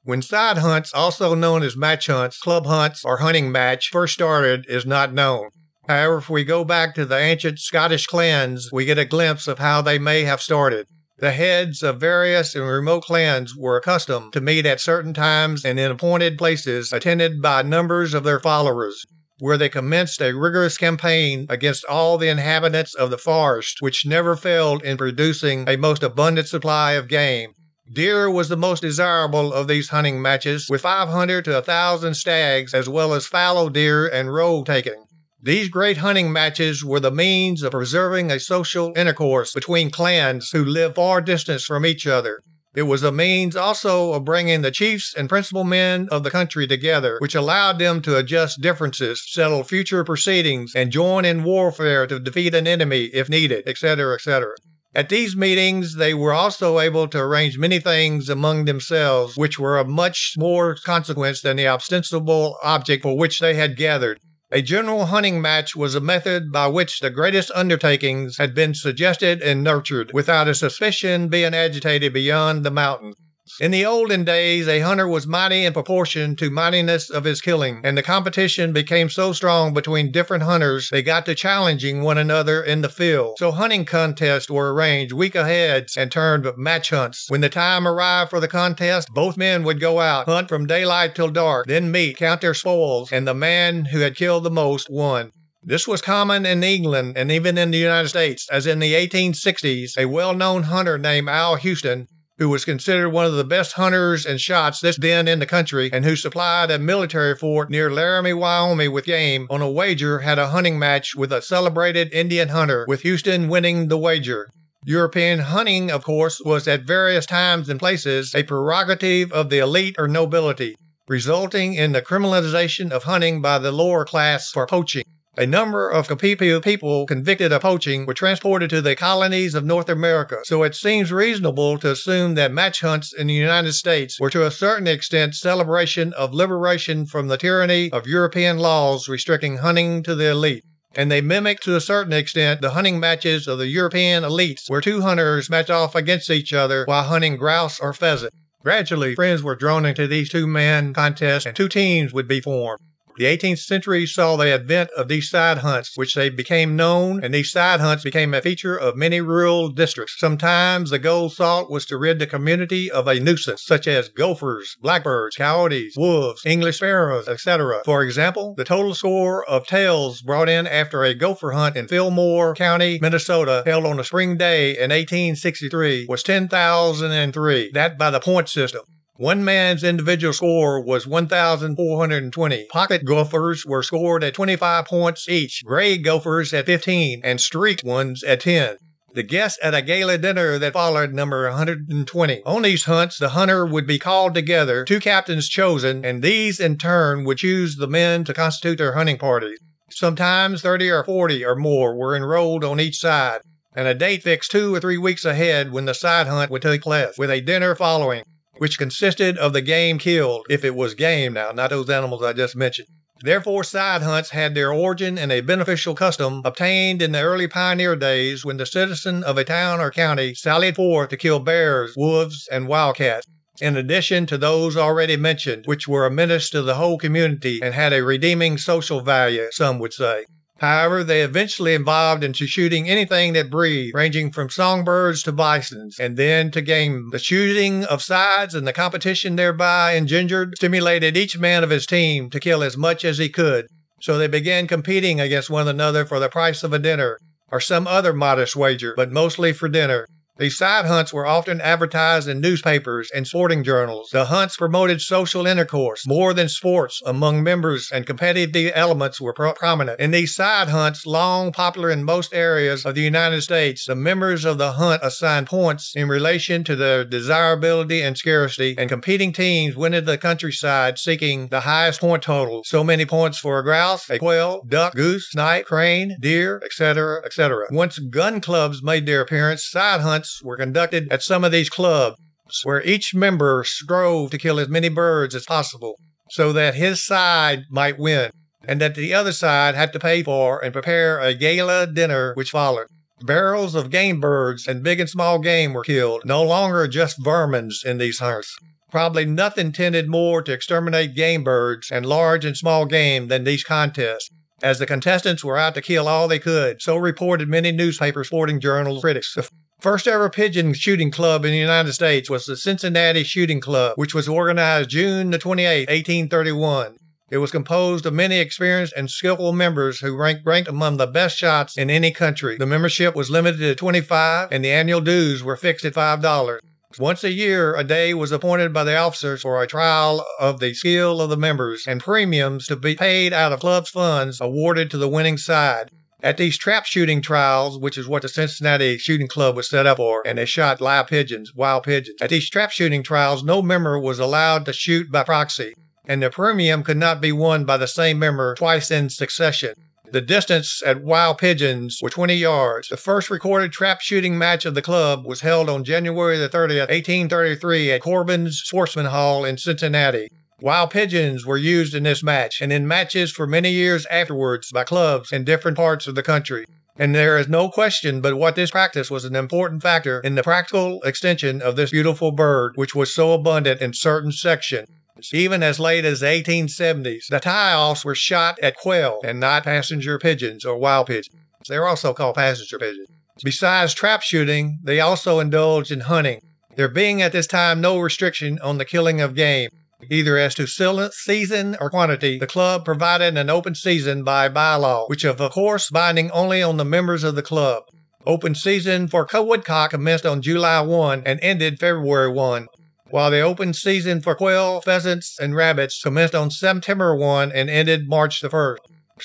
When 0.09 0.23
side 0.23 0.57
hunts, 0.57 0.95
also 0.95 1.35
known 1.35 1.63
as 1.63 1.77
match 1.77 2.07
hunts, 2.07 2.41
club 2.41 2.65
hunts, 2.65 3.05
or 3.05 3.19
hunting 3.19 3.53
match, 3.53 3.91
first 3.91 4.15
started 4.15 4.65
is 4.67 4.87
not 4.87 5.13
known. 5.13 5.51
However, 5.89 6.19
if 6.19 6.29
we 6.29 6.45
go 6.45 6.65
back 6.65 6.95
to 6.95 7.07
the 7.07 7.17
ancient 7.17 7.59
Scottish 7.59 8.07
clans, 8.07 8.69
we 8.71 8.85
get 8.85 8.99
a 8.99 9.07
glimpse 9.07 9.49
of 9.49 9.59
how 9.59 9.81
they 9.81 9.99
may 9.99 10.25
have 10.25 10.43
started. 10.43 10.87
The 11.19 11.33
heads 11.33 11.83
of 11.83 11.99
various 11.99 12.55
and 12.55 12.65
remote 12.65 13.05
clans 13.05 13.57
were 13.57 13.79
accustomed 13.79 14.35
to 14.35 14.43
meet 14.43 14.67
at 14.67 14.81
certain 14.81 15.15
times 15.15 15.65
and 15.65 15.81
in 15.81 15.91
appointed 15.91 16.37
places, 16.37 16.93
attended 16.93 17.41
by 17.41 17.63
numbers 17.63 18.13
of 18.13 18.23
their 18.23 18.39
followers, 18.39 19.03
where 19.39 19.57
they 19.57 19.71
commenced 19.71 20.21
a 20.21 20.37
rigorous 20.37 20.77
campaign 20.77 21.47
against 21.49 21.87
all 21.87 22.19
the 22.19 22.29
inhabitants 22.29 22.95
of 22.95 23.11
the 23.11 23.19
forest, 23.19 23.79
which 23.81 24.05
never 24.05 24.37
failed 24.37 24.83
in 24.85 24.99
producing 24.99 25.67
a 25.67 25.77
most 25.77 26.03
abundant 26.03 26.49
supply 26.49 26.93
of 26.93 27.09
game. 27.09 27.53
Deer 27.91 28.31
was 28.31 28.51
the 28.51 28.57
most 28.57 28.83
desirable 28.83 29.55
of 29.55 29.67
these 29.67 29.89
hunting 29.89 30.21
matches, 30.21 30.69
with 30.69 30.83
500 30.83 31.47
to 31.47 31.53
a 31.53 31.55
1,000 31.55 32.13
stags, 32.13 32.75
as 32.75 32.91
well 32.91 33.15
as 33.15 33.27
fallow 33.27 33.71
deer 33.71 34.07
and 34.07 34.35
roe 34.35 34.63
taken. 34.63 35.08
These 35.49 35.71
great 35.71 35.97
hunting 35.97 36.31
matches 36.31 36.85
were 36.85 37.01
the 37.01 37.11
means 37.11 37.63
of 37.63 37.71
preserving 37.71 38.31
a 38.31 38.39
social 38.39 38.93
intercourse 38.95 39.55
between 39.55 39.91
clans 39.91 40.51
who 40.51 40.63
lived 40.63 40.97
far 40.97 41.23
distance 41.23 41.65
from 41.65 41.87
each 41.87 42.07
other. 42.07 42.43
It 42.77 42.83
was 42.83 43.03
a 43.03 43.11
means 43.11 43.57
also 43.57 44.13
of 44.13 44.27
bringing 44.27 44.61
the 44.61 44.71
chiefs 44.71 45.15
and 45.17 45.27
principal 45.27 45.65
men 45.65 46.07
of 46.11 46.23
the 46.23 46.31
country 46.31 46.67
together, 46.67 47.17
which 47.21 47.35
allowed 47.35 47.79
them 47.79 48.03
to 48.03 48.19
adjust 48.19 48.61
differences, 48.61 49.25
settle 49.27 49.65
future 49.65 50.05
proceedings, 50.05 50.75
and 50.75 50.93
join 50.93 51.25
in 51.25 51.45
warfare 51.45 52.07
to 52.09 52.21
defeat 52.21 52.55
an 52.55 52.67
enemy 52.67 53.05
if 53.15 53.31
needed, 53.31 53.67
etc., 53.67 54.17
etc. 54.17 54.51
At 54.95 55.09
these 55.09 55.35
meetings, 55.35 55.95
they 55.95 56.13
were 56.13 56.35
also 56.35 56.79
able 56.79 57.09
to 57.09 57.21
arrange 57.21 57.57
many 57.57 57.79
things 57.79 58.29
among 58.29 58.67
themselves, 58.67 59.35
which 59.39 59.59
were 59.59 59.79
of 59.79 59.89
much 59.89 60.35
more 60.37 60.75
consequence 60.75 61.41
than 61.41 61.57
the 61.57 61.69
ostensible 61.69 62.59
object 62.63 63.03
for 63.03 63.17
which 63.17 63.41
they 63.41 63.55
had 63.55 63.79
gathered. 63.79 64.19
A 64.51 64.63
general 64.63 65.07
hunting 65.07 65.43
match 65.43 65.77
was 65.77 65.95
a 65.95 66.01
method 66.01 66.51
by 66.51 66.69
which 66.69 67.01
the 67.01 67.11
greatest 67.11 67.51
undertakings 67.55 68.39
had 68.39 68.55
been 68.55 68.75
suggested 68.75 69.43
and 69.43 69.63
nurtured, 69.63 70.11
without 70.15 70.49
a 70.49 70.55
suspicion 70.55 71.29
being 71.29 71.53
agitated 71.53 72.15
beyond 72.15 72.65
the 72.65 72.71
mountain. 72.71 73.13
In 73.61 73.71
the 73.71 73.85
olden 73.85 74.25
days, 74.25 74.69
a 74.69 74.81
hunter 74.81 75.09
was 75.09 75.27
mighty 75.27 75.65
in 75.65 75.73
proportion 75.73 76.37
to 76.37 76.51
mightiness 76.51 77.11
of 77.11 77.25
his 77.25 77.41
killing, 77.41 77.81
and 77.83 77.97
the 77.97 78.03
competition 78.03 78.73
became 78.73 79.09
so 79.09 79.33
strong 79.33 79.75
between 79.75 80.13
different 80.13 80.45
hunters 80.45 80.89
they 80.91 81.03
got 81.03 81.27
to 81.27 81.35
challenging 81.35 82.03
one 82.03 82.19
another 82.19 82.63
in 82.63 82.83
the 82.83 82.89
field. 82.89 83.37
So 83.39 83.51
hunting 83.53 83.85
contests 83.85 84.51
were 84.51 84.73
arranged 84.73 85.13
week 85.13 85.35
ahead 85.35 85.89
and 85.97 86.11
turned 86.11 86.47
match 86.57 86.91
hunts. 86.91 87.27
When 87.29 87.41
the 87.41 87.49
time 87.49 87.87
arrived 87.87 88.31
for 88.31 88.41
the 88.41 88.49
contest, 88.49 89.09
both 89.13 89.37
men 89.37 89.65
would 89.65 89.81
go 89.81 90.01
out, 90.01 90.27
hunt 90.27 90.49
from 90.49 90.67
daylight 90.67 91.15
till 91.15 91.31
dark, 91.31 91.67
then 91.67 91.91
meet, 91.91 92.17
count 92.17 92.41
their 92.41 92.55
spoils, 92.55 93.13
and 93.13 93.27
the 93.27 93.35
man 93.35 93.87
who 93.87 94.01
had 94.01 94.17
killed 94.17 94.45
the 94.45 94.51
most 94.51 94.89
won. 94.91 95.33
This 95.63 95.89
was 95.89 96.01
common 96.01 96.47
in 96.47 96.63
England 96.63 97.17
and 97.17 97.33
even 97.33 97.59
in 97.59 97.73
the 97.73 97.79
United 97.79 98.09
States, 98.09 98.49
as 98.51 98.67
in 98.67 98.79
the 98.79 98.95
1860s, 98.95 99.99
a 99.99 100.07
well 100.07 100.35
known 100.35 100.65
hunter 100.65 100.97
named 100.97 101.29
Al 101.29 101.57
Houston 101.57 102.07
who 102.39 102.49
was 102.49 102.65
considered 102.65 103.11
one 103.11 103.27
of 103.27 103.35
the 103.35 103.45
best 103.45 103.73
hunters 103.73 104.25
and 104.25 104.41
shots 104.41 104.81
that's 104.81 104.99
been 104.99 105.27
in 105.27 105.41
the 105.41 105.47
country 105.47 105.91
and 105.93 106.05
who 106.05 106.15
supplied 106.15 106.71
a 106.71 106.79
military 106.79 107.35
fort 107.35 107.69
near 107.69 107.91
Laramie, 107.91 108.33
Wyoming 108.33 108.93
with 108.93 109.05
game 109.05 109.47
on 109.51 109.61
a 109.61 109.71
wager 109.71 110.21
had 110.21 110.39
a 110.39 110.49
hunting 110.49 110.79
match 110.79 111.17
with 111.17 111.33
a 111.33 111.43
celebrated 111.43 112.13
Indian 112.13 112.49
hunter, 112.49 112.85
with 112.89 113.03
Houston 113.03 113.49
winning 113.49 113.89
the 113.89 113.99
wager. 113.99 114.49
European 114.85 115.41
hunting, 115.41 115.91
of 115.91 116.05
course, 116.05 116.41
was 116.45 116.69
at 116.69 116.83
various 116.83 117.27
times 117.27 117.69
and 117.69 117.81
places 117.81 118.35
a 118.35 118.45
prerogative 118.45 119.33
of 119.33 119.51
the 119.51 119.59
elite 119.59 119.97
or 119.99 120.07
nobility, 120.07 120.77
resulting 121.09 121.75
in 121.75 121.93
the 121.93 122.01
criminalization 122.01 122.93
of 122.93 123.03
hunting 123.03 123.43
by 123.43 123.59
the 123.59 123.73
lower 123.73 124.05
class 124.05 124.51
for 124.51 124.67
poaching. 124.67 125.05
A 125.39 125.47
number 125.47 125.89
of 125.89 126.09
Copiapó 126.09 126.61
people 126.61 127.07
convicted 127.07 127.53
of 127.53 127.63
poaching 127.63 128.07
were 128.07 128.13
transported 128.13 128.69
to 128.71 128.83
the 128.83 128.97
colonies 128.97 129.55
of 129.55 129.65
North 129.65 129.89
America, 129.89 130.39
so 130.43 130.65
it 130.65 130.75
seems 130.75 131.13
reasonable 131.13 131.79
to 131.79 131.93
assume 131.93 132.35
that 132.35 132.51
match 132.51 132.81
hunts 132.81 133.13
in 133.13 133.29
the 133.29 133.35
United 133.35 133.75
States 133.75 134.19
were 134.19 134.31
to 134.31 134.45
a 134.45 134.51
certain 134.51 134.89
extent 134.89 135.37
celebration 135.37 136.13
of 136.15 136.35
liberation 136.35 137.07
from 137.07 137.29
the 137.29 137.39
tyranny 137.39 137.89
of 137.93 138.09
European 138.09 138.59
laws 138.59 139.09
restricting 139.09 139.59
hunting 139.59 140.03
to 140.03 140.17
the 140.17 140.29
elite. 140.33 140.65
And 140.97 141.09
they 141.09 141.21
mimicked 141.21 141.63
to 141.63 141.77
a 141.77 141.81
certain 141.81 142.13
extent 142.13 142.61
the 142.61 142.71
hunting 142.71 142.99
matches 142.99 143.47
of 143.47 143.59
the 143.59 143.69
European 143.69 144.25
elites, 144.25 144.69
where 144.69 144.81
two 144.81 145.03
hunters 145.03 145.49
match 145.49 145.71
off 145.71 145.95
against 145.95 146.31
each 146.31 146.53
other 146.53 146.85
while 146.87 147.05
hunting 147.05 147.37
grouse 147.37 147.79
or 147.79 147.93
pheasant. 147.93 148.35
Gradually, 148.65 149.15
friends 149.15 149.45
were 149.45 149.55
drawn 149.55 149.87
into 149.87 150.09
these 150.09 150.31
two 150.31 150.49
man 150.49 150.93
contests 150.93 151.47
and 151.47 151.55
two 151.55 151.69
teams 151.69 152.13
would 152.13 152.27
be 152.27 152.41
formed. 152.41 152.81
The 153.19 153.25
18th 153.25 153.59
century 153.59 154.07
saw 154.07 154.37
the 154.37 154.55
advent 154.55 154.91
of 154.97 155.09
these 155.09 155.29
side 155.29 155.59
hunts, 155.59 155.97
which 155.97 156.15
they 156.15 156.29
became 156.29 156.77
known, 156.77 157.25
and 157.25 157.35
these 157.35 157.51
side 157.51 157.81
hunts 157.81 158.05
became 158.05 158.33
a 158.33 158.41
feature 158.41 158.77
of 158.77 158.95
many 158.95 159.21
rural 159.21 159.71
districts. 159.71 160.15
Sometimes 160.17 160.91
the 160.91 161.01
goal 161.01 161.29
sought 161.29 161.69
was 161.69 161.85
to 161.87 161.97
rid 161.97 162.21
the 162.21 162.29
community 162.29 162.89
of 162.89 163.09
a 163.09 163.19
nuisance, 163.19 163.65
such 163.65 163.89
as 163.89 164.09
gophers, 164.09 164.77
blackbirds, 164.81 165.35
coyotes, 165.35 165.97
wolves, 165.97 166.47
English 166.47 166.77
sparrows, 166.77 167.27
etc. 167.27 167.83
For 167.85 168.05
example, 168.05 168.55
the 168.57 168.63
total 168.63 168.95
score 168.95 169.45
of 169.51 169.67
tails 169.67 170.23
brought 170.23 170.49
in 170.49 170.69
after 170.69 171.03
a 171.03 171.13
gopher 171.13 171.51
hunt 171.51 171.77
in 171.77 171.89
Fillmore 171.89 172.55
County, 172.55 173.01
Minnesota, 173.03 173.65
held 173.67 173.85
on 173.85 173.99
a 173.99 174.05
spring 174.05 174.37
day 174.37 174.77
in 174.77 174.91
1863 174.91 176.07
was 176.09 176.23
10,003. 176.23 177.73
That 177.75 177.99
by 177.99 178.13
the 178.13 178.21
point 178.21 178.49
system. 178.49 178.83
One 179.19 179.45
man's 179.45 179.83
individual 179.83 180.33
score 180.33 180.81
was 180.81 181.05
1,420. 181.05 182.67
Pocket 182.71 183.05
gophers 183.05 183.67
were 183.67 183.83
scored 183.83 184.23
at 184.23 184.35
25 184.35 184.85
points 184.85 185.29
each, 185.29 185.65
gray 185.65 185.99
gophers 185.99 186.55
at 186.55 186.67
15, 186.67 187.23
and 187.25 187.41
streaked 187.41 187.83
ones 187.83 188.23
at 188.23 188.39
10. 188.43 188.77
The 189.15 189.25
guests 189.25 189.59
at 189.61 189.75
a 189.75 189.83
gala 189.83 190.19
dinner 190.19 190.57
that 190.61 190.75
followed 190.75 191.15
number 191.15 191.49
120. 191.49 192.43
On 192.47 192.63
these 192.63 192.85
hunts, 192.85 193.19
the 193.19 193.31
hunter 193.31 193.67
would 193.67 193.89
be 193.89 193.99
called 193.99 194.35
together, 194.35 194.85
two 194.85 195.01
captains 195.01 195.49
chosen, 195.49 196.05
and 196.05 196.23
these 196.23 196.61
in 196.61 196.79
turn 196.79 197.25
would 197.25 197.39
choose 197.39 197.75
the 197.75 197.89
men 197.89 198.23
to 198.23 198.33
constitute 198.33 198.79
their 198.79 198.95
hunting 198.95 199.19
parties. 199.19 199.59
Sometimes 199.91 200.63
30 200.63 200.91
or 200.91 201.03
40 201.03 201.45
or 201.45 201.57
more 201.57 201.97
were 201.97 202.15
enrolled 202.15 202.63
on 202.63 202.79
each 202.79 203.01
side, 203.01 203.41
and 203.75 203.89
a 203.89 203.95
date 203.95 204.23
fixed 204.23 204.53
two 204.53 204.73
or 204.73 204.79
three 204.79 204.97
weeks 204.97 205.25
ahead 205.25 205.73
when 205.73 205.87
the 205.87 205.93
side 205.93 206.29
hunt 206.29 206.53
would 206.53 206.63
take 206.63 206.83
place, 206.83 207.19
with 207.19 207.33
a 207.33 207.41
dinner 207.41 207.75
following 207.75 208.23
which 208.59 208.79
consisted 208.79 209.39
of 209.39 209.53
the 209.53 209.63
game 209.63 209.99
killed, 209.99 210.47
if 210.51 210.65
it 210.65 210.75
was 210.75 210.95
game 210.95 211.33
now, 211.33 211.51
not 211.53 211.71
those 211.71 211.91
animals 211.91 212.23
I 212.23 212.33
just 212.33 212.57
mentioned. 212.57 212.89
Therefore, 213.21 213.65
side 213.65 214.03
hunts 214.03 214.31
had 214.31 214.55
their 214.55 214.73
origin 214.73 215.19
in 215.19 215.31
a 215.31 215.41
beneficial 215.41 215.95
custom 215.95 216.43
obtained 216.45 217.03
in 217.03 217.13
the 217.13 217.23
early 217.23 217.49
pioneer 217.49 217.97
days 217.97 218.45
when 218.45 218.59
the 218.59 218.67
citizen 218.67 219.25
of 219.25 219.37
a 219.37 219.45
town 219.45 219.81
or 219.81 219.91
county 219.91 220.35
sallied 220.35 220.77
forth 220.77 221.09
to 221.09 221.17
kill 221.17 221.41
bears, 221.41 221.95
wolves, 221.97 222.49
and 222.53 222.69
wildcats, 222.69 223.27
in 223.61 223.77
addition 223.77 224.27
to 224.27 224.39
those 224.39 224.77
already 224.77 225.17
mentioned, 225.17 225.65
which 225.67 225.89
were 225.89 226.07
a 226.07 226.11
menace 226.11 226.49
to 226.51 226.63
the 226.63 226.77
whole 226.77 226.97
community 226.97 227.59
and 227.61 227.75
had 227.75 227.93
a 227.93 228.05
redeeming 228.05 228.57
social 228.57 229.01
value, 229.01 229.49
some 229.51 229.81
would 229.81 229.93
say. 229.93 230.25
However, 230.59 231.05
they 231.05 231.23
eventually 231.23 231.75
evolved 231.75 232.25
into 232.25 232.47
shooting 232.47 232.89
anything 232.89 233.33
that 233.35 233.51
breathed, 233.51 233.95
ranging 233.95 234.33
from 234.33 234.51
songbirds 234.51 235.23
to 235.23 235.33
bisons, 235.33 235.99
and 236.01 236.17
then 236.17 236.51
to 236.51 236.61
game. 236.61 237.11
The 237.11 237.19
shooting 237.21 237.85
of 237.85 238.03
sides 238.03 238.55
and 238.55 238.67
the 238.67 238.73
competition 238.73 239.37
thereby 239.37 239.97
engendered 239.97 240.57
stimulated 240.57 241.17
each 241.17 241.39
man 241.39 241.63
of 241.63 241.71
his 241.71 241.87
team 241.87 242.29
to 242.31 242.41
kill 242.41 242.65
as 242.65 242.77
much 242.77 243.05
as 243.05 243.19
he 243.19 243.29
could. 243.29 243.67
So 244.01 244.19
they 244.19 244.27
began 244.27 244.67
competing 244.67 245.21
against 245.21 245.51
one 245.51 245.69
another 245.69 246.05
for 246.05 246.19
the 246.19 246.29
price 246.29 246.63
of 246.63 246.73
a 246.73 246.79
dinner, 246.79 247.19
or 247.51 247.61
some 247.61 247.87
other 247.87 248.13
modest 248.13 248.57
wager, 248.57 248.95
but 248.97 249.13
mostly 249.13 249.53
for 249.53 249.69
dinner. 249.69 250.07
These 250.39 250.57
side 250.57 250.87
hunts 250.87 251.13
were 251.13 251.27
often 251.27 251.61
advertised 251.61 252.29
in 252.29 252.41
newspapers 252.41 253.11
and 253.13 253.27
sporting 253.27 253.65
journals. 253.65 254.11
The 254.13 254.27
hunts 254.27 254.57
promoted 254.57 255.01
social 255.01 255.49
intercourse 255.49 256.07
more 256.07 256.33
than 256.33 256.49
sports 256.49 257.03
among 257.05 257.43
members, 257.43 257.91
and 257.93 258.07
competitive 258.07 258.71
elements 258.73 259.21
were 259.21 259.33
pro- 259.33 259.55
prominent. 259.55 259.99
In 259.99 260.13
these 260.13 260.37
side 260.37 260.69
hunts, 260.69 261.05
long 261.05 261.51
popular 261.51 261.91
in 261.91 262.05
most 262.05 262.33
areas 262.33 262.87
of 262.87 262.95
the 262.95 263.01
United 263.01 263.43
States, 263.43 263.87
the 263.87 263.97
members 263.97 264.45
of 264.45 264.59
the 264.59 264.73
hunt 264.75 265.03
assigned 265.03 265.49
points 265.49 265.93
in 265.97 266.07
relation 266.07 266.63
to 266.65 266.77
their 266.77 267.05
desirability 267.05 268.01
and 268.01 268.17
scarcity, 268.17 268.77
and 268.79 268.89
competing 268.89 269.33
teams 269.33 269.75
went 269.75 269.97
into 269.97 270.07
the 270.07 270.19
countryside 270.19 271.01
seeking 271.01 271.49
the 271.49 271.61
highest 271.61 272.01
point 272.01 272.23
total. 272.23 272.63
So 272.65 272.85
many 272.85 273.05
points 273.05 273.39
for 273.39 273.59
a 273.59 273.65
grouse, 273.65 274.09
a 274.09 274.21
quail, 274.21 274.63
duck, 274.69 274.95
goose, 274.95 275.31
snipe, 275.31 275.67
crane, 275.67 276.17
deer, 276.21 276.63
etc., 276.65 277.23
etc. 277.25 277.67
Once 277.73 277.99
gun 277.99 278.41
clubs 278.41 278.85
made 278.85 279.05
their 279.05 279.21
appearance, 279.21 279.67
side 279.67 280.01
hunts 280.01 280.28
were 280.43 280.57
conducted 280.57 281.11
at 281.13 281.23
some 281.23 281.45
of 281.45 281.53
these 281.53 281.71
clubs 281.71 282.17
where 282.65 282.85
each 282.85 283.15
member 283.15 283.63
strove 283.65 284.31
to 284.31 284.39
kill 284.39 284.59
as 284.59 284.69
many 284.69 284.89
birds 284.89 285.35
as 285.35 285.45
possible 285.45 285.97
so 286.31 286.53
that 286.53 286.75
his 286.75 287.05
side 287.05 287.65
might 287.71 287.99
win 287.99 288.31
and 288.67 288.81
that 288.81 288.95
the 288.95 289.15
other 289.15 289.33
side 289.33 289.75
had 289.75 289.93
to 289.93 289.99
pay 289.99 290.23
for 290.23 290.63
and 290.63 290.73
prepare 290.73 291.21
a 291.21 291.35
gala 291.35 291.87
dinner 291.87 292.33
which 292.35 292.51
followed. 292.51 292.87
Barrels 293.23 293.75
of 293.75 293.91
game 293.91 294.21
birds 294.21 294.67
and 294.67 294.83
big 294.83 295.01
and 295.01 295.09
small 295.09 295.39
game 295.39 295.73
were 295.73 295.83
killed, 295.83 296.23
no 296.25 296.43
longer 296.43 296.87
just 296.87 297.21
vermins 297.23 297.85
in 297.85 297.99
these 297.99 298.21
hunts. 298.21 298.57
Probably 298.91 299.25
nothing 299.27 299.73
tended 299.73 300.09
more 300.09 300.41
to 300.43 300.53
exterminate 300.53 301.17
game 301.17 301.43
birds 301.45 301.91
and 301.91 302.07
large 302.07 302.45
and 302.45 302.57
small 302.57 302.87
game 302.87 303.29
than 303.29 303.45
these 303.45 303.65
contests, 303.65 304.31
as 304.63 304.79
the 304.79 304.87
contestants 304.87 305.45
were 305.45 305.59
out 305.59 305.75
to 305.75 305.83
kill 305.83 306.09
all 306.09 306.29
they 306.29 306.39
could. 306.39 306.81
So 306.81 306.97
reported 306.97 307.49
many 307.49 307.73
newspaper 307.73 308.25
sporting 308.25 308.61
journals 308.61 309.01
critics. 309.01 309.37
First 309.81 310.09
ever 310.09 310.29
pigeon 310.29 310.75
shooting 310.75 311.13
club 311.13 311.45
in 311.45 311.53
the 311.53 311.57
United 311.57 311.93
States 311.93 312.29
was 312.29 312.47
the 312.47 312.57
Cincinnati 312.57 313.23
Shooting 313.23 313.61
Club, 313.61 313.93
which 313.95 314.13
was 314.13 314.27
organized 314.27 314.91
June 314.91 315.31
the 315.31 315.39
28, 315.39 315.89
1831. 315.89 316.97
It 317.31 317.39
was 317.39 317.53
composed 317.53 318.05
of 318.05 318.13
many 318.13 318.41
experienced 318.41 318.93
and 318.97 319.09
skillful 319.09 319.53
members 319.53 320.01
who 320.01 320.17
ranked, 320.17 320.45
ranked 320.45 320.69
among 320.69 320.97
the 320.97 321.07
best 321.07 321.39
shots 321.39 321.79
in 321.79 321.91
any 321.91 322.11
country. 322.11 322.57
The 322.57 322.67
membership 322.67 323.15
was 323.15 323.31
limited 323.31 323.61
to 323.61 323.77
25 323.77 324.49
and 324.51 324.65
the 324.65 324.73
annual 324.73 325.01
dues 325.01 325.45
were 325.45 325.57
fixed 325.57 325.85
at 325.85 325.95
$5. 325.95 326.59
Once 326.99 327.23
a 327.23 327.31
year, 327.31 327.77
a 327.77 327.85
day 327.85 328.13
was 328.15 328.33
appointed 328.33 328.73
by 328.73 328.83
the 328.83 328.97
officers 328.97 329.43
for 329.43 329.63
a 329.63 329.69
trial 329.69 330.27
of 330.41 330.59
the 330.59 330.75
skill 330.75 331.21
of 331.21 331.31
the 331.31 331.37
members 331.37 331.87
and 331.87 332.03
premiums 332.03 332.67
to 332.67 332.75
be 332.75 332.97
paid 332.97 333.33
out 333.33 333.53
of 333.53 333.61
club's 333.61 333.91
funds 333.91 334.41
awarded 334.41 334.91
to 334.91 334.99
the 334.99 335.09
winning 335.09 335.37
side. 335.37 335.93
At 336.21 336.37
these 336.37 336.59
trap 336.59 336.85
shooting 336.85 337.23
trials, 337.23 337.79
which 337.79 337.97
is 337.97 338.09
what 338.09 338.23
the 338.23 338.29
Cincinnati 338.29 338.99
Shooting 338.99 339.29
Club 339.29 339.55
was 339.55 339.71
set 339.71 339.87
up 339.87 339.99
for, 339.99 340.21
and 340.27 340.37
they 340.37 340.47
shot 340.47 340.81
live 340.81 341.07
pigeons, 341.07 341.55
wild 341.55 341.85
pigeons. 341.85 342.21
At 342.21 342.31
these 342.31 342.51
trap 342.51 342.73
shooting 342.73 343.05
trials, 343.05 343.45
no 343.45 343.63
member 343.63 343.97
was 344.01 344.19
allowed 344.19 344.67
to 344.67 344.73
shoot 344.73 345.13
by 345.13 345.23
proxy, 345.23 345.75
and 346.07 346.21
the 346.21 346.29
premium 346.29 346.83
could 346.83 346.97
not 346.97 347.21
be 347.21 347.31
won 347.31 347.65
by 347.65 347.77
the 347.77 347.87
same 347.87 348.19
member 348.19 348.57
twice 348.57 348.91
in 348.91 349.11
succession. 349.11 349.75
The 350.11 350.21
distance 350.21 350.83
at 350.85 351.05
wild 351.05 351.39
pigeons 351.39 352.01
were 352.03 352.11
20 352.11 352.35
yards. 352.35 352.89
The 352.89 352.97
first 352.97 353.31
recorded 353.31 353.71
trap 353.71 354.01
shooting 354.01 354.37
match 354.37 354.65
of 354.65 354.75
the 354.75 354.83
club 354.83 355.25
was 355.25 355.43
held 355.43 355.71
on 355.71 355.85
January 355.85 356.37
the 356.37 356.49
30th, 356.49 356.89
1833 356.89 357.93
at 357.93 358.03
Corbin's 358.03 358.59
Sportsman 358.65 359.07
Hall 359.07 359.45
in 359.45 359.57
Cincinnati. 359.57 360.29
Wild 360.61 360.91
pigeons 360.91 361.47
were 361.47 361.57
used 361.57 361.95
in 361.95 362.03
this 362.03 362.21
match 362.21 362.61
and 362.61 362.73
in 362.73 362.89
matches 362.89 363.31
for 363.31 363.47
many 363.47 363.71
years 363.71 364.07
afterwards 364.07 364.73
by 364.73 364.83
clubs 364.83 365.31
in 365.31 365.45
different 365.45 365.77
parts 365.77 366.09
of 366.09 366.17
the 366.17 366.23
country. 366.23 366.65
And 366.97 367.15
there 367.15 367.39
is 367.39 367.49
no 367.49 367.69
question 367.69 368.21
but 368.21 368.35
what 368.35 368.57
this 368.57 368.73
practice 368.73 369.09
was 369.09 369.25
an 369.25 369.37
important 369.37 369.83
factor 369.83 370.19
in 370.19 370.35
the 370.35 370.43
practical 370.43 371.01
extension 371.03 371.63
of 371.63 371.77
this 371.77 371.93
beautiful 371.93 372.33
bird, 372.33 372.73
which 372.75 372.93
was 372.93 373.15
so 373.15 373.35
abundant 373.35 373.81
in 373.81 373.93
certain 373.93 374.33
sections. 374.33 374.89
Even 375.33 375.63
as 375.63 375.79
late 375.79 376.05
as 376.05 376.21
the 376.21 376.27
1870s, 376.27 377.29
the 377.31 377.39
tie-offs 377.39 378.05
were 378.05 378.17
shot 378.17 378.59
at 378.61 378.77
quail 378.77 379.21
and 379.23 379.39
not 379.39 379.63
passenger 379.63 380.19
pigeons 380.19 380.65
or 380.65 380.77
wild 380.77 381.07
pigeons. 381.07 381.37
They're 381.69 381.87
also 381.87 382.13
called 382.13 382.35
passenger 382.35 382.79
pigeons. 382.79 383.09
Besides 383.45 383.95
trap 383.95 384.23
shooting, 384.23 384.81
they 384.83 384.99
also 384.99 385.39
indulged 385.39 385.93
in 385.93 386.01
hunting, 386.01 386.41
there 386.75 386.89
being 386.89 387.23
at 387.23 387.31
this 387.31 387.47
time 387.47 387.81
no 387.81 387.99
restriction 387.99 388.59
on 388.61 388.79
the 388.79 388.85
killing 388.85 389.21
of 389.21 389.37
game. 389.37 389.69
Either 390.11 390.39
as 390.39 390.55
to 390.55 390.67
season 390.67 391.77
or 391.81 391.91
quantity, 391.91 392.39
the 392.39 392.47
club 392.47 392.85
provided 392.85 393.37
an 393.37 393.51
open 393.51 393.75
season 393.75 394.23
by 394.23 394.49
bylaw, 394.49 395.09
which 395.09 395.25
of 395.25 395.39
course 395.51 395.91
binding 395.91 396.31
only 396.31 396.63
on 396.63 396.77
the 396.77 396.85
members 396.85 397.25
of 397.25 397.35
the 397.35 397.43
club. 397.43 397.83
Open 398.25 398.55
season 398.55 399.09
for 399.09 399.27
woodcock 399.33 399.91
commenced 399.91 400.25
on 400.25 400.41
July 400.41 400.81
1 400.81 401.23
and 401.27 401.41
ended 401.43 401.81
February 401.81 402.31
1, 402.31 402.69
while 403.11 403.31
the 403.31 403.41
open 403.41 403.75
season 403.75 404.21
for 404.21 404.37
quail, 404.37 404.81
pheasants, 404.81 405.37
and 405.41 405.57
rabbits 405.57 406.01
commenced 406.01 406.35
on 406.35 406.51
September 406.51 407.17
1 407.17 407.51
and 407.51 407.69
ended 407.69 408.09
March 408.09 408.41
the 408.41 408.49
1st. 408.49 408.79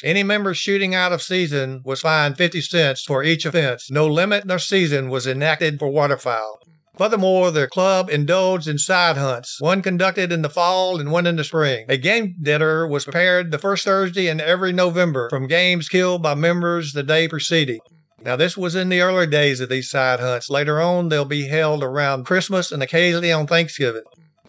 Any 0.03 0.23
member 0.23 0.55
shooting 0.55 0.95
out 0.95 1.11
of 1.11 1.21
season 1.21 1.81
was 1.85 2.01
fined 2.01 2.37
50 2.37 2.61
cents 2.61 3.03
for 3.03 3.23
each 3.23 3.45
offense. 3.45 3.91
No 3.91 4.07
limit 4.07 4.45
nor 4.45 4.57
season 4.57 5.09
was 5.09 5.27
enacted 5.27 5.77
for 5.77 5.89
waterfowl. 5.89 6.62
Furthermore, 7.03 7.51
the 7.51 7.67
club 7.67 8.09
indulged 8.09 8.65
in 8.65 8.77
side 8.77 9.17
hunts, 9.17 9.59
one 9.59 9.81
conducted 9.81 10.31
in 10.31 10.41
the 10.41 10.49
fall 10.49 11.01
and 11.01 11.11
one 11.11 11.27
in 11.27 11.35
the 11.35 11.43
spring. 11.43 11.85
A 11.89 11.97
game 11.97 12.37
dinner 12.41 12.87
was 12.87 13.03
prepared 13.03 13.51
the 13.51 13.57
first 13.57 13.83
Thursday 13.83 14.29
in 14.29 14.39
every 14.39 14.71
November 14.71 15.29
from 15.29 15.47
games 15.47 15.89
killed 15.89 16.23
by 16.23 16.33
members 16.33 16.93
the 16.93 17.03
day 17.03 17.27
preceding. 17.27 17.81
Now, 18.21 18.37
this 18.37 18.55
was 18.55 18.73
in 18.73 18.87
the 18.87 19.01
early 19.01 19.27
days 19.27 19.59
of 19.59 19.67
these 19.67 19.89
side 19.89 20.21
hunts. 20.21 20.49
Later 20.49 20.79
on, 20.79 21.09
they'll 21.09 21.25
be 21.25 21.49
held 21.49 21.83
around 21.83 22.25
Christmas 22.25 22.71
and 22.71 22.81
occasionally 22.81 23.33
on 23.33 23.47
Thanksgiving. 23.47 24.03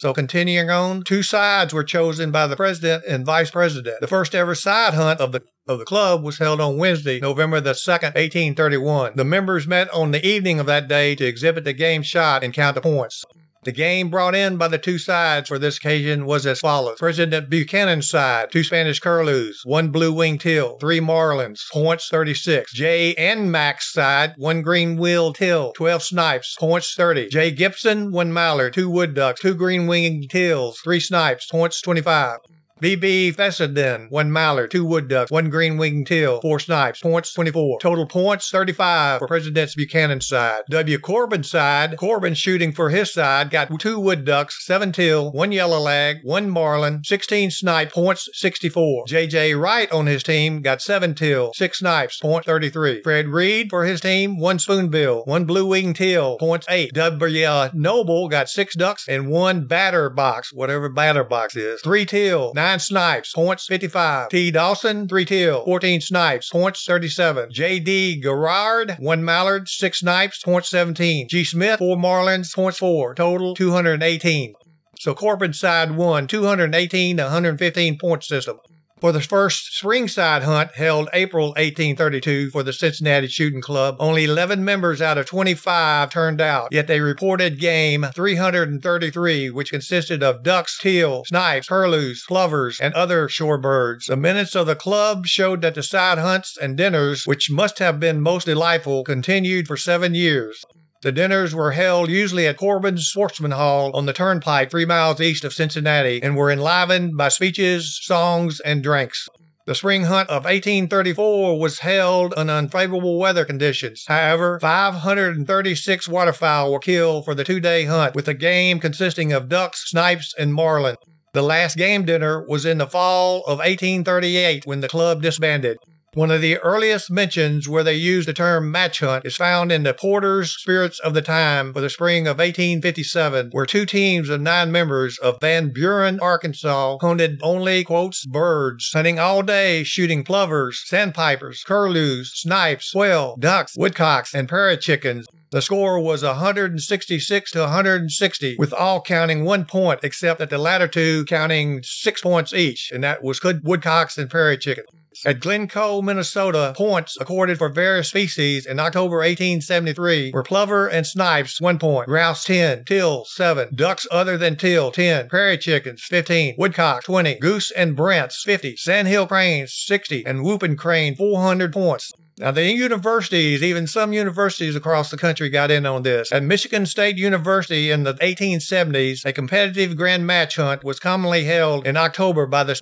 So 0.05 0.13
continuing 0.13 0.69
on, 0.69 1.03
two 1.03 1.23
sides 1.23 1.73
were 1.73 1.83
chosen 1.83 2.31
by 2.31 2.47
the 2.47 2.57
president 2.57 3.05
and 3.09 3.25
vice 3.25 3.51
president. 3.51 4.03
The 4.03 4.07
first 4.07 4.35
ever 4.35 4.55
side 4.55 4.93
hunt 4.93 5.19
of 5.19 5.33
the 5.33 5.41
of 5.67 5.79
the 5.79 5.87
club 5.87 6.23
was 6.23 6.37
held 6.37 6.61
on 6.61 6.77
Wednesday, 6.77 7.21
November 7.21 7.59
the 7.59 7.71
2nd, 7.71 8.15
1831. 8.15 9.13
The 9.17 9.25
members 9.25 9.67
met 9.67 9.89
on 9.95 10.11
the 10.11 10.23
evening 10.23 10.61
of 10.61 10.67
that 10.67 10.89
day 10.89 11.15
to 11.15 11.25
exhibit 11.25 11.65
the 11.65 11.73
game 11.73 12.03
shot 12.03 12.45
and 12.45 12.53
count 12.53 12.75
the 12.75 12.83
points. 12.83 13.25
The 13.65 13.73
game 13.73 14.11
brought 14.11 14.35
in 14.35 14.57
by 14.59 14.69
the 14.69 14.79
two 14.79 14.99
sides 14.99 15.49
for 15.49 15.59
this 15.59 15.79
occasion 15.79 16.27
was 16.27 16.45
as 16.47 16.61
follows. 16.61 16.99
President 16.99 17.49
Buchanan's 17.49 18.09
side, 18.09 18.51
two 18.53 18.63
Spanish 18.63 19.01
curlews, 19.01 19.63
one 19.65 19.89
blue 19.89 20.13
winged 20.13 20.43
teal, 20.43 20.77
three 20.79 21.01
marlins, 21.01 21.63
points 21.73 22.09
36. 22.09 22.73
J 22.75 23.15
and 23.15 23.51
Max 23.51 23.91
side, 23.91 24.35
one 24.37 24.61
green 24.61 24.97
winged 24.97 25.37
teal, 25.37 25.73
12 25.73 26.03
snipes, 26.03 26.57
points 26.59 26.95
30. 26.95 27.29
J 27.29 27.51
Gibson, 27.51 28.13
one 28.13 28.33
mallard, 28.33 28.75
two 28.75 28.91
wood 28.91 29.15
ducks, 29.15 29.41
two 29.41 29.55
green 29.55 29.87
winged 29.87 30.29
teals, 30.29 30.79
three 30.81 31.01
snipes, 31.01 31.47
points 31.47 31.81
25. 31.81 32.39
BB 32.85 33.35
Fessenden, 33.35 34.09
one 34.11 34.31
mallard, 34.31 34.71
two 34.71 34.85
wood 34.85 35.09
ducks, 35.09 35.31
one 35.31 35.49
green 35.49 35.79
winged 35.79 36.07
teal, 36.07 36.43
four 36.43 36.61
snipes, 36.61 37.01
points 37.01 37.33
24. 37.33 37.81
Total 37.81 38.07
points 38.07 38.51
35 38.51 39.21
for 39.21 39.27
President 39.27 39.73
Buchanan's 39.75 40.27
side. 40.27 40.65
W. 40.69 40.99
Corbin's 40.99 41.49
side, 41.49 41.97
Corbin 41.97 42.35
shooting 42.35 42.73
for 42.73 42.91
his 42.91 43.11
side, 43.11 43.49
got 43.49 43.71
two 43.81 43.99
wood 43.99 44.27
ducks, 44.27 44.67
seven 44.67 44.93
teal, 44.93 45.33
one 45.33 45.51
yellow 45.51 45.79
lag, 45.79 46.19
one 46.25 46.51
marlin, 46.51 47.03
16 47.05 47.53
snipe, 47.53 47.91
points 47.91 48.29
64. 48.35 49.07
JJ 49.07 49.59
Wright 49.59 49.91
on 49.91 50.05
his 50.05 50.23
team 50.23 50.61
got 50.61 50.83
seven 50.83 51.15
teal, 51.15 51.53
six 51.55 51.79
snipes, 51.79 52.19
point 52.19 52.45
33. 52.45 53.01
Fred 53.03 53.29
Reed 53.29 53.69
for 53.71 53.87
his 53.87 54.03
team, 54.03 54.39
one 54.39 54.59
spoonbill, 54.59 55.23
one 55.25 55.47
blue 55.47 55.65
winged 55.65 55.97
teal, 55.97 56.37
points 56.37 56.67
8. 56.69 56.93
W. 56.93 57.47
Noble 57.73 58.29
got 58.29 58.51
six 58.51 58.77
ducks 58.77 59.09
and 59.09 59.31
one 59.31 59.67
batter 59.67 60.11
box, 60.11 60.53
whatever 60.53 60.91
batter 60.91 61.25
box 61.25 61.57
is. 61.57 61.81
Three 61.81 62.05
teal, 62.05 62.53
nine 62.55 62.74
Nine 62.75 62.81
snipes, 62.81 63.33
points 63.33 63.67
55. 63.67 64.31
T. 64.31 64.51
Dawson, 64.51 65.07
three 65.07 65.25
teal, 65.25 65.65
14 65.65 66.01
snipes, 66.01 66.51
points 66.51 66.85
37. 66.85 67.53
J.D. 67.53 68.21
Gerard, 68.21 68.97
one 68.99 69.25
mallard, 69.25 69.69
six 69.69 70.01
snipes, 70.01 70.43
points 70.43 70.71
17. 70.71 71.29
G. 71.29 71.45
Smith, 71.45 71.79
four 71.79 71.97
marlins, 71.97 72.53
points 72.53 72.79
4. 72.79 73.15
Total 73.15 73.55
218. 73.55 74.55
So 74.99 75.15
Corbin 75.15 75.53
side 75.53 75.93
won 75.93 76.27
218 76.27 77.19
to 77.19 77.23
115 77.23 77.97
point 77.97 78.25
system 78.25 78.59
for 79.05 79.13
the 79.13 79.21
first 79.21 79.71
Springside 79.71 80.45
hunt 80.45 80.77
held 80.77 81.11
April 81.13 81.49
1832 81.49 82.49
for 82.49 82.63
the 82.63 82.73
Cincinnati 82.73 83.27
Shooting 83.27 83.61
Club. 83.61 83.97
Only 83.99 84.25
11 84.25 84.65
members 84.65 85.03
out 85.03 85.19
of 85.19 85.27
25 85.27 86.09
turned 86.09 86.41
out, 86.41 86.69
yet 86.73 86.87
they 86.87 87.01
reported 87.01 87.61
game 87.61 88.07
333, 88.15 89.51
which 89.51 89.73
consisted 89.73 90.23
of 90.23 90.43
ducks, 90.43 90.79
teal, 90.79 91.23
snipes, 91.27 91.69
curlews, 91.69 92.25
plovers, 92.27 92.81
and 92.81 92.95
other 92.95 93.29
shore 93.29 93.59
birds. 93.59 94.07
The 94.07 94.17
minutes 94.17 94.55
of 94.55 94.67
the 94.67 94.75
club 94.75 95.27
showed 95.27 95.61
that 95.61 95.75
the 95.75 95.83
side 95.83 96.17
hunts 96.17 96.57
and 96.57 96.75
dinners, 96.75 97.27
which 97.27 97.51
must 97.51 97.81
have 97.81 98.01
been 98.01 98.23
most 98.23 98.47
delightful, 98.47 99.05
continued 99.05 99.67
for 99.67 99.77
seven 99.77 100.15
years. 100.15 100.65
The 101.05 101.13
dinners 101.13 101.55
were 101.55 101.73
held 101.73 102.09
usually 102.09 102.47
at 102.47 102.57
Corbin's 102.57 103.09
Sportsman 103.09 103.51
Hall 103.51 103.95
on 103.95 104.07
the 104.07 104.15
turnpike 104.15 104.71
three 104.71 104.87
miles 104.87 105.21
east 105.21 105.45
of 105.45 105.53
Cincinnati 105.53 106.23
and 106.23 106.35
were 106.35 106.51
enlivened 106.51 107.19
by 107.19 107.29
speeches, 107.29 108.01
songs, 108.03 108.59
and 108.61 108.83
drinks. 108.83 109.29
The 109.67 109.75
spring 109.75 110.05
hunt 110.05 110.31
of 110.31 110.45
1834 110.45 111.61
was 111.61 111.81
held 111.81 112.33
in 112.39 112.49
unfavorable 112.49 113.19
weather 113.19 113.45
conditions. 113.45 114.07
However, 114.09 114.59
536 114.61 116.09
waterfowl 116.09 116.73
were 116.73 116.79
killed 116.79 117.27
for 117.27 117.35
the 117.35 117.45
two 117.45 117.61
day 117.61 117.85
hunt, 117.85 118.15
with 118.15 118.25
the 118.25 118.33
game 118.33 118.81
consisting 118.81 119.31
of 119.31 119.51
ducks, 119.51 119.91
snipes, 119.91 120.33
and 120.39 120.55
marlin. 120.55 120.97
The 121.35 121.43
last 121.43 121.77
game 121.77 122.07
dinner 122.07 122.43
was 122.49 122.65
in 122.65 122.79
the 122.79 122.87
fall 122.87 123.41
of 123.41 123.59
1838 123.59 124.65
when 124.65 124.81
the 124.81 124.89
club 124.89 125.21
disbanded. 125.21 125.77
One 126.15 126.31
of 126.31 126.41
the 126.41 126.59
earliest 126.59 127.11
mentions 127.11 127.69
where 127.69 127.83
they 127.83 127.95
used 127.95 128.29
the 128.29 128.33
term 128.33 128.71
match 128.71 129.01
hunt 129.01 129.27
is 129.27 129.37
found 129.37 129.73
in 129.73 129.83
the 129.83 129.93
Porter's 129.93 130.53
Spirits 130.53 131.01
of 131.01 131.13
the 131.13 131.21
Time 131.21 131.73
for 131.73 131.81
the 131.81 131.91
spring 131.91 132.29
of 132.29 132.39
1857, 132.39 133.51
where 133.51 133.67
two 133.67 133.85
teams 133.85 134.29
of 134.29 134.41
nine 134.41 134.71
members 134.71 135.19
of 135.19 135.41
Van 135.41 135.73
Buren, 135.73 136.21
Arkansas, 136.21 136.99
hunted 137.01 137.41
only, 137.43 137.83
quotes, 137.83 138.25
birds, 138.27 138.93
hunting 138.93 139.19
all 139.19 139.43
day, 139.43 139.83
shooting 139.83 140.23
plovers, 140.23 140.85
sandpipers, 140.85 141.65
curlews, 141.65 142.31
snipes, 142.33 142.93
quail, 142.93 143.35
ducks, 143.41 143.75
woodcocks, 143.77 144.33
and 144.35 144.49
prairie 144.49 144.77
chickens. 144.77 145.27
The 145.51 145.63
score 145.63 145.99
was 145.99 146.23
166 146.23 147.51
to 147.51 147.59
160, 147.59 148.57
with 148.57 148.73
all 148.73 149.03
counting 149.03 149.45
one 149.45 149.65
point, 149.65 150.01
except 150.05 150.39
that 150.39 150.51
the 150.51 150.59
latter 150.59 150.87
two 150.87 151.25
counting 151.25 151.81
six 151.83 152.21
points 152.21 152.53
each, 152.53 152.93
and 152.93 153.03
that 153.03 153.25
was 153.25 153.41
good 153.41 153.63
woodcocks 153.65 154.17
and 154.17 154.31
prairie 154.31 154.59
chickens. 154.59 154.87
At 155.25 155.41
Glencoe, 155.41 156.03
Minnesota, 156.03 156.75
points 156.77 157.17
accorded 157.21 157.59
for 157.59 157.69
various 157.69 158.09
species 158.09 158.67
in 158.67 158.81
October 158.81 159.19
1873 159.19 160.33
were 160.33 160.43
plover 160.43 160.87
and 160.87 161.07
snipes 161.07 161.61
1 161.61 161.79
point, 161.79 162.07
grouse 162.07 162.45
10, 162.45 162.85
teal 162.85 163.25
7, 163.27 163.75
ducks 163.75 164.07
other 164.11 164.37
than 164.37 164.57
teal 164.57 164.91
10, 164.91 165.29
prairie 165.29 165.59
chickens 165.59 166.03
15, 166.03 166.57
woodcock 166.59 167.05
20, 167.05 167.39
goose 167.39 167.71
and 167.71 167.97
brants 167.97 168.43
50, 168.45 168.77
sandhill 168.77 169.27
cranes 169.27 169.75
60, 169.75 170.25
and 170.27 170.43
whooping 170.43 170.77
crane 170.77 171.15
400 171.15 171.73
points. 171.73 172.11
Now, 172.37 172.51
the 172.51 172.65
universities, 172.65 173.63
even 173.63 173.87
some 173.87 174.13
universities 174.13 174.75
across 174.75 175.09
the 175.09 175.17
country 175.17 175.49
got 175.51 175.71
in 175.71 175.87
on 175.87 176.03
this. 176.03 176.33
At 176.33 176.43
Michigan 176.43 176.85
State 176.85 177.17
University 177.17 177.93
in 177.93 178.03
the 178.03 178.15
1870s, 178.15 179.25
a 179.25 179.33
competitive 179.33 179.97
grand 179.97 180.27
match 180.27 180.57
hunt 180.57 180.83
was 180.83 180.99
commonly 180.99 181.45
held 181.45 181.87
in 181.87 181.97
October 181.97 182.47
by 182.47 182.65
the 182.65 182.75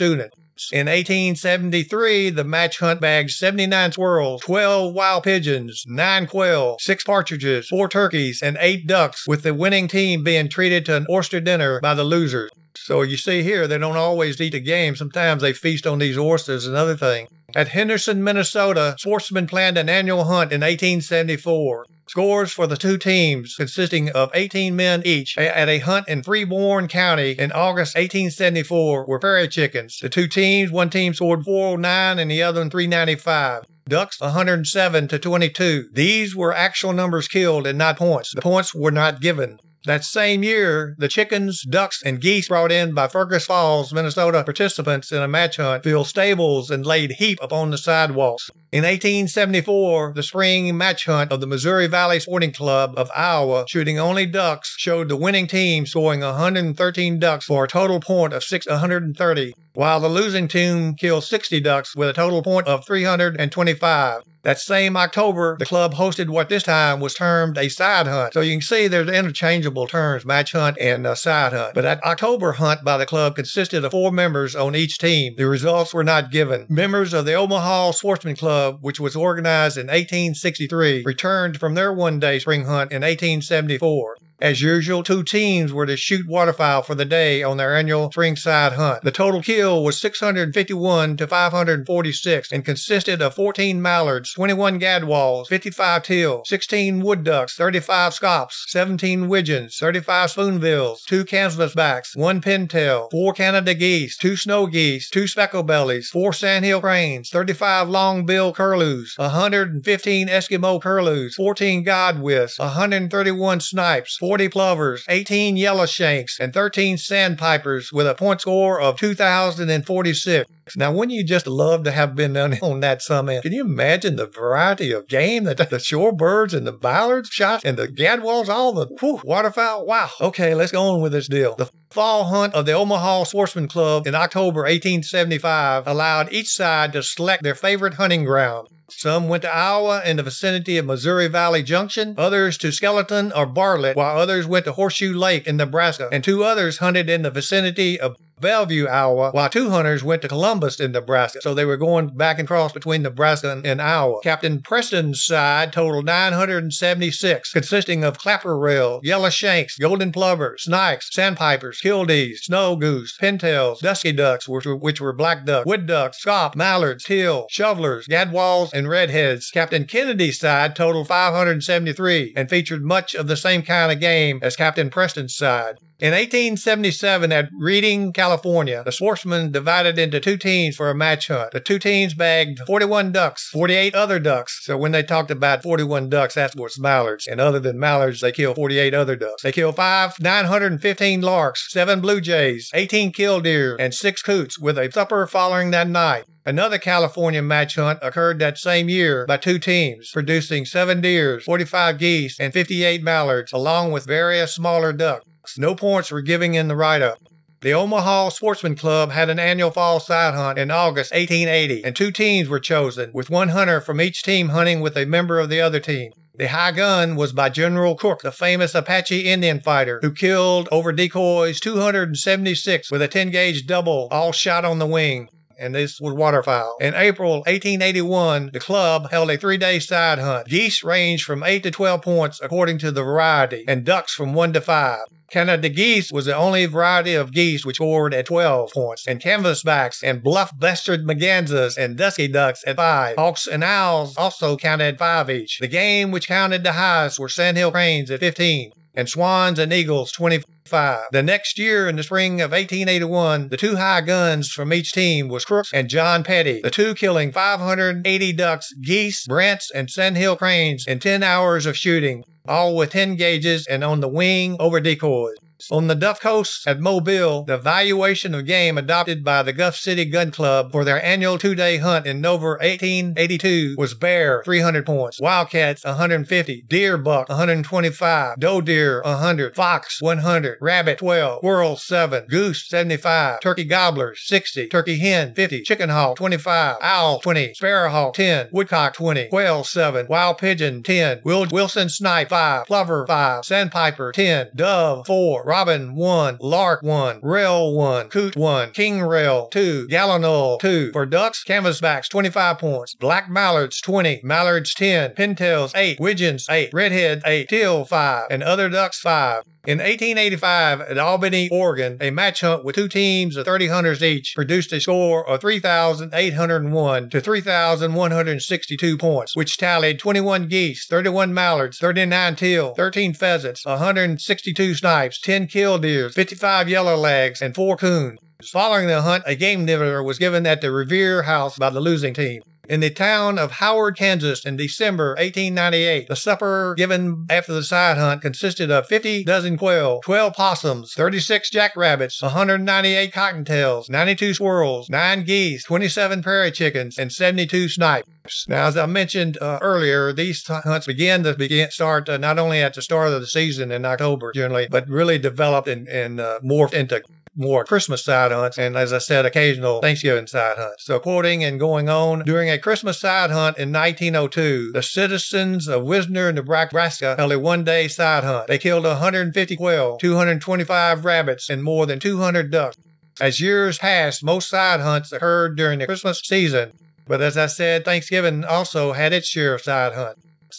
In 0.71 0.87
1873, 0.87 2.31
the 2.31 2.45
match 2.45 2.79
hunt 2.79 3.01
bagged 3.01 3.31
79 3.31 3.93
squirrels, 3.93 4.43
12 4.43 4.95
wild 4.95 5.25
pigeons, 5.25 5.85
9 5.87 6.27
quail, 6.27 6.77
6 6.79 7.05
partridges, 7.05 7.69
4 7.69 7.89
turkeys, 7.89 8.43
and 8.43 8.59
8 8.61 8.87
ducks, 8.87 9.27
with 9.27 9.43
the 9.43 9.55
winning 9.55 9.89
team 9.89 10.23
being 10.23 10.49
treated 10.49 10.85
to 10.87 10.97
an 10.97 11.07
oyster 11.11 11.41
dinner 11.41 11.81
by 11.81 11.95
the 11.95 12.05
losers. 12.05 12.51
So 12.77 13.03
you 13.03 13.17
see 13.17 13.43
here, 13.43 13.67
they 13.67 13.79
don't 13.79 13.97
always 13.97 14.41
eat 14.41 14.53
the 14.53 14.61
game. 14.61 14.97
Sometimes 14.97 15.43
they 15.43 15.53
feast 15.53 15.87
on 15.87 15.99
these 15.99 16.19
oysters 16.19 16.67
and 16.67 16.77
other 16.77 16.97
things. 16.97 17.29
At 17.55 17.69
Henderson, 17.69 18.25
Minnesota, 18.25 18.95
sportsmen 18.99 19.47
planned 19.47 19.77
an 19.77 19.89
annual 19.89 20.25
hunt 20.25 20.53
in 20.53 20.63
1874. 20.63 21.87
Scores 22.13 22.53
for 22.53 22.67
the 22.67 22.77
two 22.77 22.99
teams, 22.99 23.57
consisting 23.57 24.11
of 24.11 24.31
18 24.35 24.77
men 24.77 25.01
each, 25.03 25.39
at 25.39 25.71
a 25.71 25.79
hunt 25.79 26.07
in 26.09 26.23
Freeborn 26.23 26.87
County 26.87 27.31
in 27.31 27.51
August 27.53 27.95
1874, 27.95 29.07
were 29.07 29.19
prairie 29.19 29.49
chickens. 29.49 29.99
The 29.99 30.11
two 30.11 30.29
teams, 30.29 30.71
one 30.71 30.91
team 30.91 31.15
scored 31.15 31.43
409 31.43 32.19
and 32.19 32.31
the 32.31 32.43
other 32.43 32.61
one 32.61 32.69
395. 32.69 33.63
Ducks 33.89 34.21
107 34.21 35.09
to 35.09 35.19
22. 35.19 35.89
These 35.95 36.37
were 36.37 36.53
actual 36.53 36.93
numbers 36.93 37.29
killed 37.29 37.67
and 37.67 37.79
not 37.79 37.97
points. 37.97 38.35
The 38.35 38.43
points 38.43 38.75
were 38.75 38.91
not 38.91 39.23
given. 39.23 39.59
That 39.85 40.05
same 40.05 40.45
year, 40.45 40.95
the 40.97 41.09
chickens, 41.09 41.63
ducks, 41.63 42.03
and 42.05 42.21
geese 42.21 42.47
brought 42.47 42.71
in 42.71 42.95
by 42.95 43.09
Fergus 43.09 43.47
Falls, 43.47 43.93
Minnesota 43.93 44.45
participants 44.45 45.11
in 45.11 45.21
a 45.21 45.27
match 45.27 45.57
hunt 45.57 45.83
filled 45.83 46.07
stables 46.07 46.71
and 46.71 46.87
laid 46.87 47.13
heap 47.13 47.39
upon 47.43 47.71
the 47.71 47.79
sidewalks. 47.79 48.49
In 48.71 48.85
1874, 48.85 50.13
the 50.15 50.23
spring 50.23 50.77
match 50.77 51.07
hunt 51.07 51.33
of 51.33 51.41
the 51.41 51.49
Missouri 51.49 51.89
Valley 51.89 52.21
Sporting 52.21 52.53
Club 52.53 52.95
of 52.97 53.11
Iowa, 53.15 53.65
shooting 53.69 53.99
only 53.99 54.25
ducks, 54.25 54.77
showed 54.79 55.09
the 55.09 55.17
winning 55.17 55.49
team 55.49 55.85
scoring 55.85 56.21
113 56.21 57.19
ducks 57.19 57.47
for 57.47 57.65
a 57.65 57.69
total 57.69 57.99
point 57.99 58.33
of 58.33 58.45
630, 58.45 59.53
while 59.75 59.99
the 59.99 60.09
losing 60.09 60.47
team 60.47 60.95
killed 60.95 61.25
60 61.25 61.59
ducks 61.59 61.97
with 61.97 62.09
a 62.09 62.13
total 62.13 62.43
point 62.43 62.69
of 62.69 62.87
325. 62.87 64.23
That 64.43 64.59
same 64.59 64.97
October, 64.97 65.57
the 65.57 65.67
club 65.67 65.95
hosted 65.95 66.29
what 66.29 66.49
this 66.49 66.65
time 66.65 66.99
was 66.99 67.15
termed 67.15 67.57
a 67.57 67.69
side 67.69 68.09
hunt. 68.09 68.35
So 68.35 68.41
you 68.41 68.55
can 68.55 68.61
see 68.61 68.89
there's 68.89 69.09
interchangeable 69.09 69.87
terms, 69.87 70.25
match 70.25 70.53
hunt 70.53 70.77
and 70.81 71.07
uh, 71.07 71.15
side 71.15 71.53
hunt. 71.53 71.75
But 71.75 71.83
that 71.83 72.03
October 72.03 72.53
hunt 72.53 72.83
by 72.83 72.97
the 72.97 73.07
club 73.07 73.37
consisted 73.37 73.85
of 73.85 73.93
four 73.93 74.11
members 74.11 74.57
on 74.57 74.75
each 74.75 74.99
team. 74.99 75.35
The 75.37 75.47
results 75.47 75.95
were 75.95 76.03
not 76.03 76.33
given. 76.33 76.67
Members 76.69 77.13
of 77.13 77.25
the 77.25 77.35
Omaha 77.35 77.93
Sportsman 77.93 78.35
Club, 78.35 78.79
which 78.81 78.99
was 78.99 79.15
organized 79.15 79.77
in 79.77 79.87
1863, 79.87 81.05
returned 81.05 81.61
from 81.61 81.75
their 81.75 81.93
one 81.93 82.19
day 82.19 82.41
spring 82.41 82.65
hunt 82.65 82.91
in 82.91 83.03
1874. 83.03 84.17
As 84.43 84.61
usual, 84.61 85.05
two 85.05 85.23
teams 85.23 85.73
were 85.73 85.87
to 85.87 85.97
shoot 85.97 86.27
waterfowl 86.27 86.83
for 86.83 86.97
the 86.97 87.05
day 87.05 87.45
on 87.45 87.59
their 87.59 87.77
annual 87.77 88.11
spring 88.11 88.35
side 88.35 88.73
hunt. 88.73 89.05
The 89.05 89.13
total 89.13 89.41
kill 89.41 89.85
was 89.85 90.01
651 90.01 91.17
to 91.19 91.29
546 91.29 92.51
and 92.51 92.65
consisted 92.65 93.23
of 93.23 93.37
14 93.37 93.81
mallards, 93.81 94.33
21 94.33 94.81
gadwalls, 94.81 95.47
55 95.47 96.03
teal, 96.03 96.43
16 96.45 96.99
wood 97.05 97.23
ducks, 97.23 97.55
35 97.55 98.15
scaups, 98.15 98.65
17 98.67 99.29
widgeons, 99.29 99.77
35 99.77 100.33
spoonbills, 100.33 101.05
two 101.05 101.25
canvasbacks, 101.25 102.17
one 102.17 102.41
pintail, 102.41 103.13
four 103.13 103.33
Canada 103.33 103.75
geese, 103.75 104.17
two 104.17 104.35
snow 104.35 104.67
geese, 104.67 105.09
two 105.09 105.29
speckle 105.29 105.63
bellies, 105.63 106.11
four 106.11 106.33
sandhill 106.33 106.81
cranes, 106.81 107.31
35 107.31 107.89
long-bill 107.89 108.53
curlews, 108.53 109.15
115 109.19 110.27
Eskimo 110.27 110.83
curlews, 110.83 111.37
14 111.37 111.85
godwits, 111.85 112.59
131 112.59 113.61
snipes, 113.61 114.17
40 114.33 114.49
plovers, 114.49 115.05
18 115.11 115.59
yellow 115.59 115.85
shanks, 115.85 116.41
and 116.41 116.55
13 116.55 116.97
sandpipers 116.97 117.93
with 117.93 118.07
a 118.07 118.15
point 118.15 118.41
score 118.41 118.81
of 118.81 118.97
2,046. 118.97 120.51
Now, 120.75 120.91
wouldn't 120.91 121.15
you 121.15 121.23
just 121.23 121.47
love 121.47 121.85
to 121.85 121.91
have 121.91 122.15
been 122.15 122.35
on 122.35 122.81
that 122.81 123.03
summit? 123.03 123.43
Can 123.43 123.53
you 123.53 123.61
imagine 123.61 124.17
the 124.17 124.27
variety 124.27 124.91
of 124.91 125.07
game 125.07 125.45
that 125.45 125.59
the 125.59 125.77
shorebirds 125.77 126.55
and 126.55 126.67
the 126.67 126.73
ballards 126.73 127.29
shot 127.29 127.63
and 127.63 127.77
the 127.77 127.89
gadwalls, 127.89 128.49
all 128.49 128.73
the 128.73 128.87
whew, 129.01 129.21
waterfowl? 129.23 129.85
Wow. 129.85 130.09
Okay, 130.19 130.55
let's 130.55 130.73
go 130.73 130.83
on 130.83 131.03
with 131.03 131.13
this 131.13 131.29
deal. 131.29 131.55
The 131.57 131.71
fall 131.91 132.25
hunt 132.25 132.55
of 132.55 132.65
the 132.65 132.73
Omaha 132.73 133.25
Sportsman 133.25 133.69
Club 133.69 134.07
in 134.07 134.15
October 134.15 134.61
1875 134.61 135.87
allowed 135.87 136.33
each 136.33 136.49
side 136.49 136.95
to 136.95 137.03
select 137.03 137.43
their 137.43 137.55
favorite 137.55 137.95
hunting 137.95 138.25
ground. 138.25 138.69
Some 138.91 139.29
went 139.29 139.43
to 139.43 139.55
Iowa 139.55 140.03
in 140.05 140.17
the 140.17 140.23
vicinity 140.23 140.77
of 140.79 140.87
Missouri 140.87 141.29
Valley 141.29 141.63
Junction, 141.63 142.15
others 142.19 142.59
to 142.59 142.73
Skeleton 142.73 143.33
or 143.33 143.47
Bartlett, 143.47 143.97
while 143.97 144.19
others 144.19 144.47
went 144.47 144.65
to 144.67 144.73
Horseshoe 144.73 145.15
Lake 145.15 145.47
in 145.47 145.57
Nebraska, 145.57 146.09
and 146.13 146.23
two 146.23 146.45
others 146.45 146.79
hunted 146.79 147.09
in 147.09 147.23
the 147.23 147.31
vicinity 147.31 147.99
of 147.99 148.17
Bellevue, 148.43 148.87
Iowa, 148.87 149.31
while 149.31 149.49
two 149.49 149.71
hunters 149.71 150.05
went 150.05 150.21
to 150.23 150.29
Columbus 150.29 150.79
in 150.81 150.93
Nebraska. 150.93 151.41
So 151.41 151.55
they 151.55 151.65
were 151.65 151.79
going 151.79 152.15
back 152.17 152.39
and 152.39 152.47
cross 152.47 152.73
between 152.73 153.03
Nebraska 153.03 153.51
and, 153.51 153.67
and 153.67 153.81
Iowa. 153.81 154.21
Captain 154.23 154.61
Preston's 154.61 155.25
side 155.25 155.73
totaled 155.73 156.05
976, 156.05 157.53
consisting 157.53 158.05
of 158.05 158.19
clapper 158.19 158.59
rail, 158.59 159.01
yellow 159.03 159.31
shanks, 159.31 159.79
golden 159.79 160.13
plovers, 160.13 160.65
snipes, 160.65 161.09
sandpipers, 161.11 161.81
kildees, 161.81 162.39
snow 162.43 162.77
goose, 162.77 163.17
pintails, 163.19 163.79
dusky 163.79 164.13
ducks, 164.13 164.49
which 164.49 164.67
were, 164.67 164.77
which 164.77 165.01
were 165.01 165.13
black 165.13 165.47
ducks, 165.47 165.67
wood 165.67 165.87
ducks, 165.87 166.19
scaup, 166.19 166.55
mallards, 166.55 167.05
teal, 167.05 167.47
shovelers, 167.49 168.07
gadwalls, 168.09 168.73
and 168.73 168.89
redheads. 168.89 169.51
Captain 169.51 169.85
Kennedy's 169.85 170.39
side 170.39 170.75
totaled 170.77 171.09
573 171.09 172.35
and 172.37 172.51
featured 172.51 172.83
much 172.83 173.15
of 173.15 173.29
the 173.29 173.37
same 173.37 173.63
kind 173.63 173.93
of 173.93 174.01
game 174.01 174.41
as 174.43 174.57
Captain 174.57 174.91
Preston's 174.91 175.37
side. 175.37 175.77
In 176.03 176.11
1877 176.11 177.31
at 177.31 177.49
Redding, 177.57 178.13
California, 178.13 178.83
the 178.85 178.91
sportsmen 178.91 179.53
divided 179.53 180.01
into 180.01 180.19
two 180.19 180.37
teams 180.37 180.75
for 180.75 180.91
a 180.91 180.97
match 180.97 181.29
hunt. 181.29 181.53
The 181.53 181.61
two 181.61 181.79
teams 181.79 182.13
bagged 182.13 182.59
41 182.67 183.13
ducks, 183.13 183.49
48 183.51 183.95
other 183.95 184.19
ducks. 184.19 184.65
So 184.65 184.77
when 184.77 184.91
they 184.91 185.05
talked 185.05 185.31
about 185.31 185.63
41 185.63 186.09
ducks, 186.09 186.35
that's 186.35 186.57
what's 186.57 186.77
mallards. 186.77 187.29
And 187.29 187.41
other 187.41 187.61
than 187.61 187.79
mallards, 187.79 188.21
they 188.21 188.33
killed 188.33 188.57
48 188.57 188.93
other 188.93 189.15
ducks. 189.15 189.45
They 189.45 189.53
killed 189.53 189.77
five 189.77 190.19
915 190.19 191.21
larks, 191.21 191.71
seven 191.71 192.01
blue 192.01 192.21
jays, 192.21 192.69
18 192.75 193.13
killdeer, 193.13 193.77
and 193.77 193.95
six 193.95 194.23
coots 194.23 194.59
with 194.59 194.79
a 194.79 194.91
supper 194.91 195.29
following 195.29 195.71
that 195.71 195.87
night. 195.87 196.25
Another 196.45 196.79
California 196.79 197.43
match 197.43 197.77
hunt 197.77 198.01
occurred 198.03 198.41
that 198.41 198.59
same 198.59 198.89
year 198.89 199.25
by 199.25 199.37
two 199.37 199.61
teams, 199.61 200.11
producing 200.11 200.65
seven 200.65 201.01
deers, 201.01 201.45
45 201.45 202.01
geese, 202.01 202.41
and 202.41 202.53
58 202.53 203.05
mallards, 203.05 203.53
along 203.53 203.93
with 203.93 204.05
various 204.05 204.53
smaller 204.53 204.93
ducks. 204.93 205.25
No 205.59 205.75
points 205.75 206.11
were 206.11 206.23
given 206.23 206.55
in 206.55 206.69
the 206.69 206.77
write 206.77 207.03
up. 207.03 207.19
The 207.63 207.75
Omaha 207.75 208.31
Sportsman 208.31 208.75
Club 208.75 209.13
had 209.13 209.31
an 209.31 209.39
annual 209.39 209.71
fall 209.71 210.01
side 210.01 210.35
hunt 210.35 210.59
in 210.59 210.71
August 210.71 211.13
1880, 211.13 211.85
and 211.85 211.95
two 211.95 212.11
teams 212.11 212.49
were 212.49 212.59
chosen, 212.59 213.13
with 213.13 213.31
one 213.31 213.51
hunter 213.51 213.81
from 213.81 214.01
each 214.01 214.23
team 214.23 214.49
hunting 214.49 214.81
with 214.81 214.97
a 214.97 215.07
member 215.07 215.39
of 215.39 215.49
the 215.49 215.61
other 215.61 215.79
team. 215.79 216.11
The 216.35 216.49
high 216.49 216.73
gun 216.73 217.15
was 217.15 217.33
by 217.33 217.51
General 217.51 217.95
Crook, 217.95 218.23
the 218.23 218.33
famous 218.33 218.75
Apache 218.75 219.21
Indian 219.21 219.61
fighter, 219.61 220.01
who 220.03 220.13
killed 220.13 220.69
over 220.73 220.91
decoys 220.91 221.61
276 221.61 222.91
with 222.91 223.03
a 223.03 223.07
10 223.07 223.31
gauge 223.31 223.67
double, 223.67 224.09
all 224.11 224.33
shot 224.33 224.65
on 224.65 224.79
the 224.81 224.87
wing 224.87 225.29
and 225.63 225.75
this 225.75 226.01
was 226.01 226.15
waterfowl. 226.15 226.77
In 226.81 226.95
April 226.95 227.37
1881, 227.47 228.51
the 228.53 228.59
club 228.59 229.11
held 229.11 229.31
a 229.31 229.39
three 229.39 229.57
day 229.57 229.79
side 229.79 230.19
hunt. 230.19 230.49
Geese 230.49 230.83
ranged 230.83 231.25
from 231.25 231.45
8 231.45 231.63
to 231.63 231.71
12 231.71 232.03
points 232.03 232.41
according 232.43 232.79
to 232.79 232.91
the 232.91 233.05
variety, 233.05 233.65
and 233.69 233.85
ducks 233.85 234.13
from 234.13 234.35
1 234.35 234.55
to 234.55 234.61
5. 234.61 234.99
Canada 235.33 235.71
geese 235.71 236.13
was 236.13 236.27
the 236.27 236.37
only 236.37 236.67
variety 236.67 237.15
of 237.15 237.33
geese 237.33 237.65
which 237.65 237.77
scored 237.77 238.13
at 238.13 238.27
12 238.27 238.71
points, 238.73 239.07
and 239.07 239.19
canvasbacks 239.19 240.03
and 240.03 240.23
buff-breasted 240.23 241.07
mergansers 241.07 241.79
and 241.79 241.97
dusky 241.97 242.29
ducks 242.29 242.63
at 242.67 242.77
5. 242.77 243.17
Hawks 243.17 243.47
and 243.47 243.65
owls 243.65 244.15
also 244.19 244.59
counted 244.59 244.95
at 244.95 244.99
5 244.99 245.31
each. 245.31 245.59
The 245.59 245.69
game 245.69 246.11
which 246.11 246.29
counted 246.29 246.65
the 246.65 246.73
highest 246.73 247.19
were 247.19 247.31
sandhill 247.31 247.73
cranes 247.73 248.11
at 248.11 248.21
15 248.21 248.73
and 248.95 249.09
swans 249.09 249.59
and 249.59 249.73
eagles 249.73 250.13
25. 250.13 251.07
The 251.13 251.23
next 251.23 251.59
year, 251.59 251.89
in 251.89 251.97
the 251.97 252.03
spring 252.03 252.43
of 252.43 252.51
1881, 252.51 253.49
the 253.49 253.57
two 253.57 253.77
high 253.77 254.03
guns 254.03 254.53
from 254.53 254.71
each 254.71 254.93
team 254.93 255.29
was 255.29 255.47
Crooks 255.47 255.73
and 255.73 255.89
John 255.89 256.25
Petty, 256.25 256.61
the 256.61 256.71
two 256.71 256.95
killing 256.95 257.33
580 257.33 258.33
ducks, 258.35 258.71
geese, 258.83 259.27
brants, 259.27 259.71
and 259.75 259.91
sandhill 259.91 260.37
cranes 260.37 260.87
in 260.87 260.99
10 260.99 261.23
hours 261.23 261.65
of 261.65 261.75
shooting 261.75 262.23
all 262.47 262.77
with 262.77 262.91
10 262.91 263.17
gauges 263.17 263.67
and 263.67 263.85
on 263.85 264.01
the 264.01 264.09
wing 264.09 264.57
over 264.61 264.81
decoys. 264.81 265.37
On 265.71 265.87
the 265.87 265.95
Gulf 265.95 266.21
Coast 266.21 266.67
at 266.67 266.81
Mobile, 266.81 267.45
the 267.45 267.57
valuation 267.57 268.35
of 268.35 268.47
game 268.47 268.77
adopted 268.77 269.25
by 269.25 269.43
the 269.43 269.53
Gulf 269.53 269.77
City 269.77 270.05
Gun 270.05 270.31
Club 270.31 270.73
for 270.73 270.85
their 270.85 271.03
annual 271.03 271.39
two-day 271.39 271.79
hunt 271.79 272.07
in 272.07 272.21
November 272.21 272.59
1882 272.61 273.75
was 273.79 273.95
bear 273.95 274.43
300 274.45 274.85
points, 274.87 275.21
wildcats 275.21 275.85
150, 275.85 276.65
deer 276.67 276.97
buck 276.99 277.29
125, 277.29 278.39
doe 278.39 278.61
deer 278.61 279.03
100, 279.03 279.55
fox 279.55 280.01
100, 280.01 280.59
rabbit 280.61 280.99
12, 280.99 281.39
squirrel 281.39 281.77
7, 281.77 282.27
goose 282.29 282.67
75, 282.69 283.41
turkey 283.41 283.65
gobbler 283.65 284.15
60, 284.17 284.69
turkey 284.69 284.99
hen 284.99 285.35
50, 285.35 285.63
chicken 285.63 285.91
hawk 285.91 286.17
25, 286.17 286.77
owl 286.81 287.21
20, 287.21 287.53
sparrowhawk 287.53 288.15
10, 288.15 288.49
woodcock 288.53 288.95
20, 288.95 289.29
quail 289.29 289.63
7, 289.63 290.07
wild 290.09 290.39
pigeon 290.39 290.83
10, 290.83 291.21
Will- 291.25 291.47
Wilson 291.51 291.89
snipe 291.89 292.31
5, 292.31 292.67
plover 292.67 293.07
5, 293.07 293.45
sandpiper 293.45 294.13
10, 294.13 294.49
dove 294.57 295.07
4, 295.07 295.45
robin 295.53 295.95
1, 295.95 296.39
lark 296.41 296.83
1, 296.83 297.21
rail 297.23 297.75
1, 297.75 298.09
coot 298.09 298.35
1, 298.35 298.71
king 298.71 299.03
rail 299.03 299.49
2, 299.49 299.87
gallinule 299.87 300.59
2. 300.59 300.93
For 300.93 301.05
ducks, 301.05 301.45
canvasbacks 301.45 302.09
25 302.09 302.59
points, 302.59 302.95
black 302.95 303.29
mallards 303.29 303.79
20, 303.83 304.23
mallards 304.25 304.73
10, 304.73 305.11
pintails 305.11 305.73
8, 305.77 306.01
widgeons 306.01 306.47
8, 306.49 306.71
redhead 306.73 307.21
8, 307.27 307.51
teal 307.51 307.85
5, 307.85 308.29
and 308.31 308.43
other 308.43 308.71
ducks 308.71 308.99
5. 309.01 309.45
In 309.65 309.79
1885, 309.79 310.81
at 310.81 310.99
Albany, 310.99 311.49
Oregon, 311.49 311.97
a 312.01 312.11
match 312.11 312.41
hunt 312.41 312.65
with 312.65 312.75
two 312.75 312.89
teams 312.89 313.37
of 313.37 313.45
30 313.45 313.69
hunters 313.69 314.03
each 314.03 314.35
produced 314.35 314.73
a 314.73 314.81
score 314.81 315.25
of 315.29 315.41
3,801 315.41 317.11
to 317.11 317.21
3,162 317.21 318.99
points, 318.99 319.37
which 319.37 319.57
tallied 319.59 320.01
21 320.01 320.49
geese, 320.49 320.85
31 320.87 321.33
mallards, 321.33 321.79
39 321.79 322.35
teal, 322.35 322.75
13 322.75 323.15
pheasants, 323.15 323.65
162 323.65 324.75
snipes, 324.75 325.21
10 325.21 325.42
killdeers, 325.47 326.15
55 326.15 326.69
yellow 326.69 326.97
legs, 326.97 327.43
and 327.43 327.55
4 327.55 327.77
coons. 327.77 328.19
Following 328.45 328.89
the 328.89 329.03
hunt, 329.03 329.25
a 329.27 329.37
game 329.37 329.67
dinner 329.67 330.03
was 330.03 330.19
given 330.19 330.47
at 330.47 330.61
the 330.61 330.73
Revere 330.73 331.23
House 331.23 331.59
by 331.59 331.71
the 331.71 331.81
losing 331.81 332.15
team. 332.15 332.43
In 332.69 332.79
the 332.79 332.91
town 332.91 333.41
of 333.41 333.53
Howard, 333.53 333.97
Kansas 333.97 334.45
in 334.45 334.57
December 334.57 335.17
1898, 335.19 336.07
the 336.07 336.15
supper 336.15 336.75
given 336.77 337.27
after 337.29 337.53
the 337.53 337.65
side 337.65 337.99
hunt 337.99 338.23
consisted 338.23 338.71
of 338.71 338.87
50 338.87 339.25
dozen 339.25 339.59
quail, 339.59 340.01
12 340.05 340.33
possums, 340.33 340.95
36 340.95 341.51
jackrabbits, 341.51 342.23
198 342.23 343.13
cottontails, 343.13 343.91
92 343.91 344.35
squirrels, 344.35 344.89
9 344.89 345.25
geese, 345.25 345.65
27 345.65 346.23
prairie 346.23 346.53
chickens, 346.53 346.99
and 346.99 347.11
72 347.13 347.69
snipes. 347.69 348.47
Now, 348.47 348.67
as 348.69 348.77
I 348.77 348.87
mentioned 348.87 349.39
uh, 349.41 349.59
earlier, 349.61 350.13
these 350.13 350.45
t- 350.45 350.55
hunts 350.55 350.87
began 350.87 351.25
to 351.25 351.35
begin 351.35 351.69
start 351.73 352.09
uh, 352.09 352.17
not 352.17 352.39
only 352.39 352.63
at 352.63 352.75
the 352.75 352.83
start 352.83 353.09
of 353.09 353.21
the 353.21 353.27
season 353.27 353.73
in 353.73 353.85
October 353.85 354.31
generally, 354.33 354.69
but 354.71 354.89
really 354.89 355.19
developed 355.19 355.67
and, 355.67 355.89
and 355.89 356.21
uh, 356.21 356.39
morphed 356.45 356.75
into 356.75 357.03
more 357.35 357.65
Christmas 357.65 358.05
side 358.05 358.33
hunts, 358.33 358.59
and 358.59 358.77
as 358.77 358.93
I 358.93 358.99
said, 358.99 359.25
occasional 359.25 359.81
Thanksgiving 359.81 360.27
side 360.27 360.59
hunts. 360.59 360.85
So, 360.85 360.99
quoting 360.99 361.43
and 361.43 361.59
going 361.59 361.89
on, 361.89 362.21
during 362.21 362.51
a 362.51 362.59
Christmas 362.59 362.99
side 362.99 363.31
hunt 363.31 363.59
in 363.59 363.73
1902, 363.73 364.73
the 364.73 364.83
citizens 364.83 365.69
of 365.69 365.85
Wisner, 365.85 366.33
Nebraska 366.33 367.15
held 367.17 367.33
a 367.33 367.39
one 367.39 367.65
day 367.65 367.89
side 367.89 368.25
hunt. 368.25 368.49
They 368.49 368.59
killed 368.59 368.85
150 368.85 369.57
quail, 369.57 369.97
225 369.97 371.05
rabbits, 371.05 371.49
and 371.49 371.65
more 371.65 371.87
than 371.87 372.01
200 372.01 372.51
ducks. 372.51 372.77
As 373.21 373.41
years 373.41 373.79
passed, 373.79 374.25
most 374.25 374.49
side 374.49 374.81
hunts 374.81 375.13
occurred 375.13 375.57
during 375.57 375.79
the 375.79 375.87
Christmas 375.87 376.21
season, 376.21 376.73
but 377.07 377.21
as 377.21 377.37
I 377.37 377.47
said, 377.47 377.85
Thanksgiving 377.85 378.45
also 378.45 378.93
had 378.93 379.13
its 379.13 379.29
share 379.29 379.55
of 379.55 379.63
side 379.63 379.93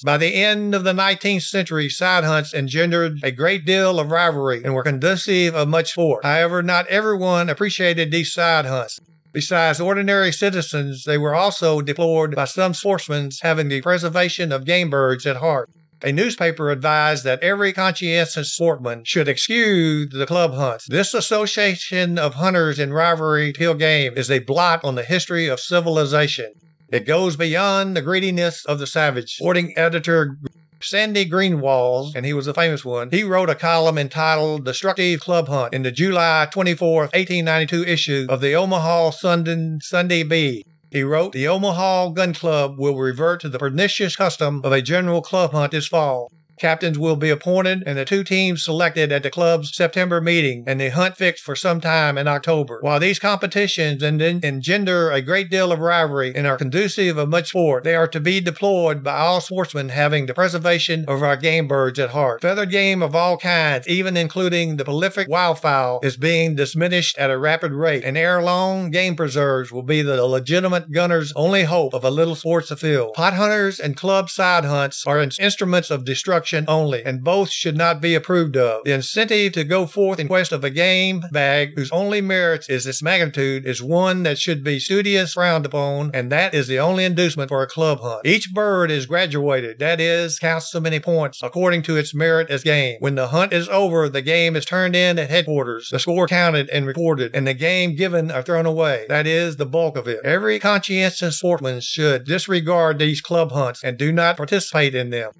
By 0.01 0.17
the 0.17 0.33
end 0.33 0.73
of 0.73 0.83
the 0.83 0.93
19th 0.93 1.43
century, 1.43 1.89
side 1.89 2.23
hunts 2.23 2.53
engendered 2.53 3.19
a 3.23 3.31
great 3.31 3.65
deal 3.65 3.99
of 3.99 4.11
rivalry 4.11 4.63
and 4.63 4.73
were 4.73 4.83
conducive 4.83 5.55
of 5.55 5.67
much 5.67 5.91
sport. 5.91 6.25
However, 6.25 6.63
not 6.63 6.87
everyone 6.87 7.49
appreciated 7.49 8.11
these 8.11 8.33
side 8.33 8.65
hunts. 8.65 8.99
Besides 9.33 9.79
ordinary 9.79 10.31
citizens, 10.31 11.05
they 11.05 11.17
were 11.17 11.33
also 11.33 11.81
deplored 11.81 12.35
by 12.35 12.45
some 12.45 12.73
sportsmen 12.73 13.31
having 13.41 13.67
the 13.67 13.81
preservation 13.81 14.51
of 14.51 14.63
game 14.63 14.91
birds 14.91 15.25
at 15.25 15.37
heart. 15.37 15.69
A 16.03 16.11
newspaper 16.11 16.69
advised 16.69 17.23
that 17.23 17.41
every 17.41 17.71
conscientious 17.71 18.51
sportsman 18.51 19.05
should 19.05 19.29
excuse 19.29 20.09
the 20.11 20.25
club 20.25 20.53
hunts. 20.53 20.85
This 20.87 21.13
association 21.13 22.19
of 22.19 22.35
hunters 22.35 22.77
in 22.77 22.91
rivalry 22.91 23.53
kill 23.53 23.73
game 23.73 24.13
is 24.17 24.29
a 24.29 24.39
blot 24.39 24.83
on 24.83 24.95
the 24.95 25.03
history 25.03 25.47
of 25.47 25.61
civilization. 25.61 26.53
It 26.93 27.07
goes 27.07 27.35
beyond 27.35 27.97
the 27.97 28.03
greediness 28.03 28.65
of 28.65 28.77
the 28.77 28.85
savage. 28.85 29.37
Sporting 29.37 29.75
editor 29.75 30.37
Sandy 30.79 31.25
Griswold, 31.25 32.15
and 32.15 32.23
he 32.23 32.33
was 32.33 32.45
a 32.45 32.53
famous 32.53 32.85
one, 32.85 33.09
he 33.09 33.23
wrote 33.23 33.49
a 33.49 33.55
column 33.55 33.97
entitled 33.97 34.65
Destructive 34.65 35.19
Club 35.19 35.47
Hunt 35.47 35.73
in 35.73 35.81
the 35.81 35.91
July 35.91 36.47
24, 36.51 37.05
1892 37.05 37.83
issue 37.85 38.27
of 38.29 38.41
the 38.41 38.53
Omaha 38.53 39.09
Sunday, 39.09 39.79
Sunday 39.81 40.21
Bee. 40.21 40.67
He 40.91 41.01
wrote, 41.01 41.31
The 41.31 41.47
Omaha 41.47 42.09
Gun 42.09 42.35
Club 42.35 42.77
will 42.77 42.95
revert 42.95 43.41
to 43.41 43.49
the 43.49 43.57
pernicious 43.57 44.15
custom 44.15 44.61
of 44.63 44.71
a 44.71 44.83
general 44.83 45.23
club 45.23 45.51
hunt 45.51 45.71
this 45.71 45.87
fall. 45.87 46.31
Captains 46.59 46.99
will 46.99 47.15
be 47.15 47.29
appointed 47.29 47.83
and 47.85 47.97
the 47.97 48.05
two 48.05 48.23
teams 48.23 48.63
selected 48.63 49.11
at 49.11 49.23
the 49.23 49.31
club's 49.31 49.75
September 49.75 50.21
meeting 50.21 50.63
and 50.67 50.79
the 50.79 50.89
hunt 50.89 51.17
fixed 51.17 51.43
for 51.43 51.55
some 51.55 51.81
time 51.81 52.17
in 52.17 52.27
October. 52.27 52.79
While 52.81 52.99
these 52.99 53.19
competitions 53.19 54.03
engender 54.03 55.11
a 55.11 55.21
great 55.21 55.49
deal 55.49 55.71
of 55.71 55.79
rivalry 55.79 56.33
and 56.35 56.45
are 56.45 56.57
conducive 56.57 57.17
of 57.17 57.29
much 57.29 57.49
sport, 57.49 57.83
they 57.83 57.95
are 57.95 58.07
to 58.07 58.19
be 58.19 58.39
deployed 58.39 59.03
by 59.03 59.17
all 59.17 59.41
sportsmen 59.41 59.89
having 59.89 60.27
the 60.27 60.33
preservation 60.33 61.05
of 61.07 61.23
our 61.23 61.35
game 61.35 61.67
birds 61.67 61.97
at 61.97 62.11
heart. 62.11 62.41
Feathered 62.41 62.69
game 62.69 63.01
of 63.01 63.15
all 63.15 63.37
kinds, 63.37 63.87
even 63.87 64.15
including 64.15 64.77
the 64.77 64.85
prolific 64.85 65.27
wildfowl, 65.27 66.03
is 66.03 66.17
being 66.17 66.55
diminished 66.55 67.17
at 67.17 67.31
a 67.31 67.37
rapid 67.37 67.71
rate, 67.71 68.03
and 68.03 68.17
ere 68.17 68.41
long, 68.41 68.91
game 68.91 69.15
preserves 69.15 69.71
will 69.71 69.83
be 69.83 70.01
the 70.01 70.23
legitimate 70.25 70.91
gunner's 70.91 71.33
only 71.35 71.63
hope 71.63 71.93
of 71.93 72.03
a 72.03 72.11
little 72.11 72.35
sports 72.35 72.69
afield. 72.69 73.13
Pot 73.13 73.33
hunters 73.33 73.79
and 73.79 73.97
club 73.97 74.29
side 74.29 74.65
hunts 74.65 75.05
are 75.07 75.19
instruments 75.19 75.89
of 75.89 76.05
destruction 76.05 76.42
instruction 76.43 76.65
only, 76.67 77.03
and 77.05 77.23
both 77.23 77.49
should 77.49 77.77
not 77.77 78.01
be 78.01 78.15
approved 78.15 78.57
of. 78.57 78.83
The 78.83 78.91
incentive 78.91 79.53
to 79.53 79.63
go 79.63 79.85
forth 79.85 80.19
in 80.19 80.27
quest 80.27 80.51
of 80.51 80.63
a 80.63 80.69
game 80.69 81.23
bag 81.31 81.73
whose 81.75 81.91
only 81.91 82.19
merit 82.19 82.65
is 82.67 82.85
its 82.85 83.01
magnitude 83.01 83.65
is 83.65 83.81
one 83.81 84.23
that 84.23 84.37
should 84.37 84.63
be 84.63 84.79
studious 84.79 85.33
frowned 85.33 85.65
upon, 85.65 86.11
and 86.13 86.31
that 86.31 86.53
is 86.53 86.67
the 86.67 86.79
only 86.79 87.05
inducement 87.05 87.49
for 87.49 87.63
a 87.63 87.67
club 87.67 87.99
hunt. 88.01 88.25
Each 88.25 88.53
bird 88.53 88.91
is 88.91 89.05
graduated, 89.05 89.79
that 89.79 90.01
is, 90.01 90.37
counts 90.37 90.69
so 90.69 90.81
many 90.81 90.99
points 90.99 91.39
according 91.41 91.83
to 91.83 91.95
its 91.95 92.13
merit 92.13 92.49
as 92.49 92.63
game. 92.63 92.97
When 92.99 93.15
the 93.15 93.27
hunt 93.27 93.53
is 93.53 93.69
over, 93.69 94.09
the 94.09 94.21
game 94.21 94.57
is 94.57 94.65
turned 94.65 94.95
in 94.95 95.17
at 95.17 95.29
headquarters, 95.29 95.89
the 95.89 95.99
score 95.99 96.27
counted 96.27 96.69
and 96.69 96.85
recorded, 96.85 97.33
and 97.33 97.47
the 97.47 97.53
game 97.53 97.95
given 97.95 98.31
or 98.31 98.41
thrown 98.41 98.65
away. 98.65 99.05
That 99.07 99.27
is 99.27 99.55
the 99.55 99.65
bulk 99.65 99.95
of 99.95 100.07
it. 100.07 100.19
Every 100.25 100.59
conscientious 100.59 101.37
sportsman 101.37 101.79
should 101.79 102.25
disregard 102.25 102.99
these 102.99 103.21
club 103.21 103.51
hunts 103.53 103.83
and 103.83 103.97
do 103.97 104.11
not 104.11 104.35
participate 104.35 104.93
in 104.93 105.09
them. 105.09 105.31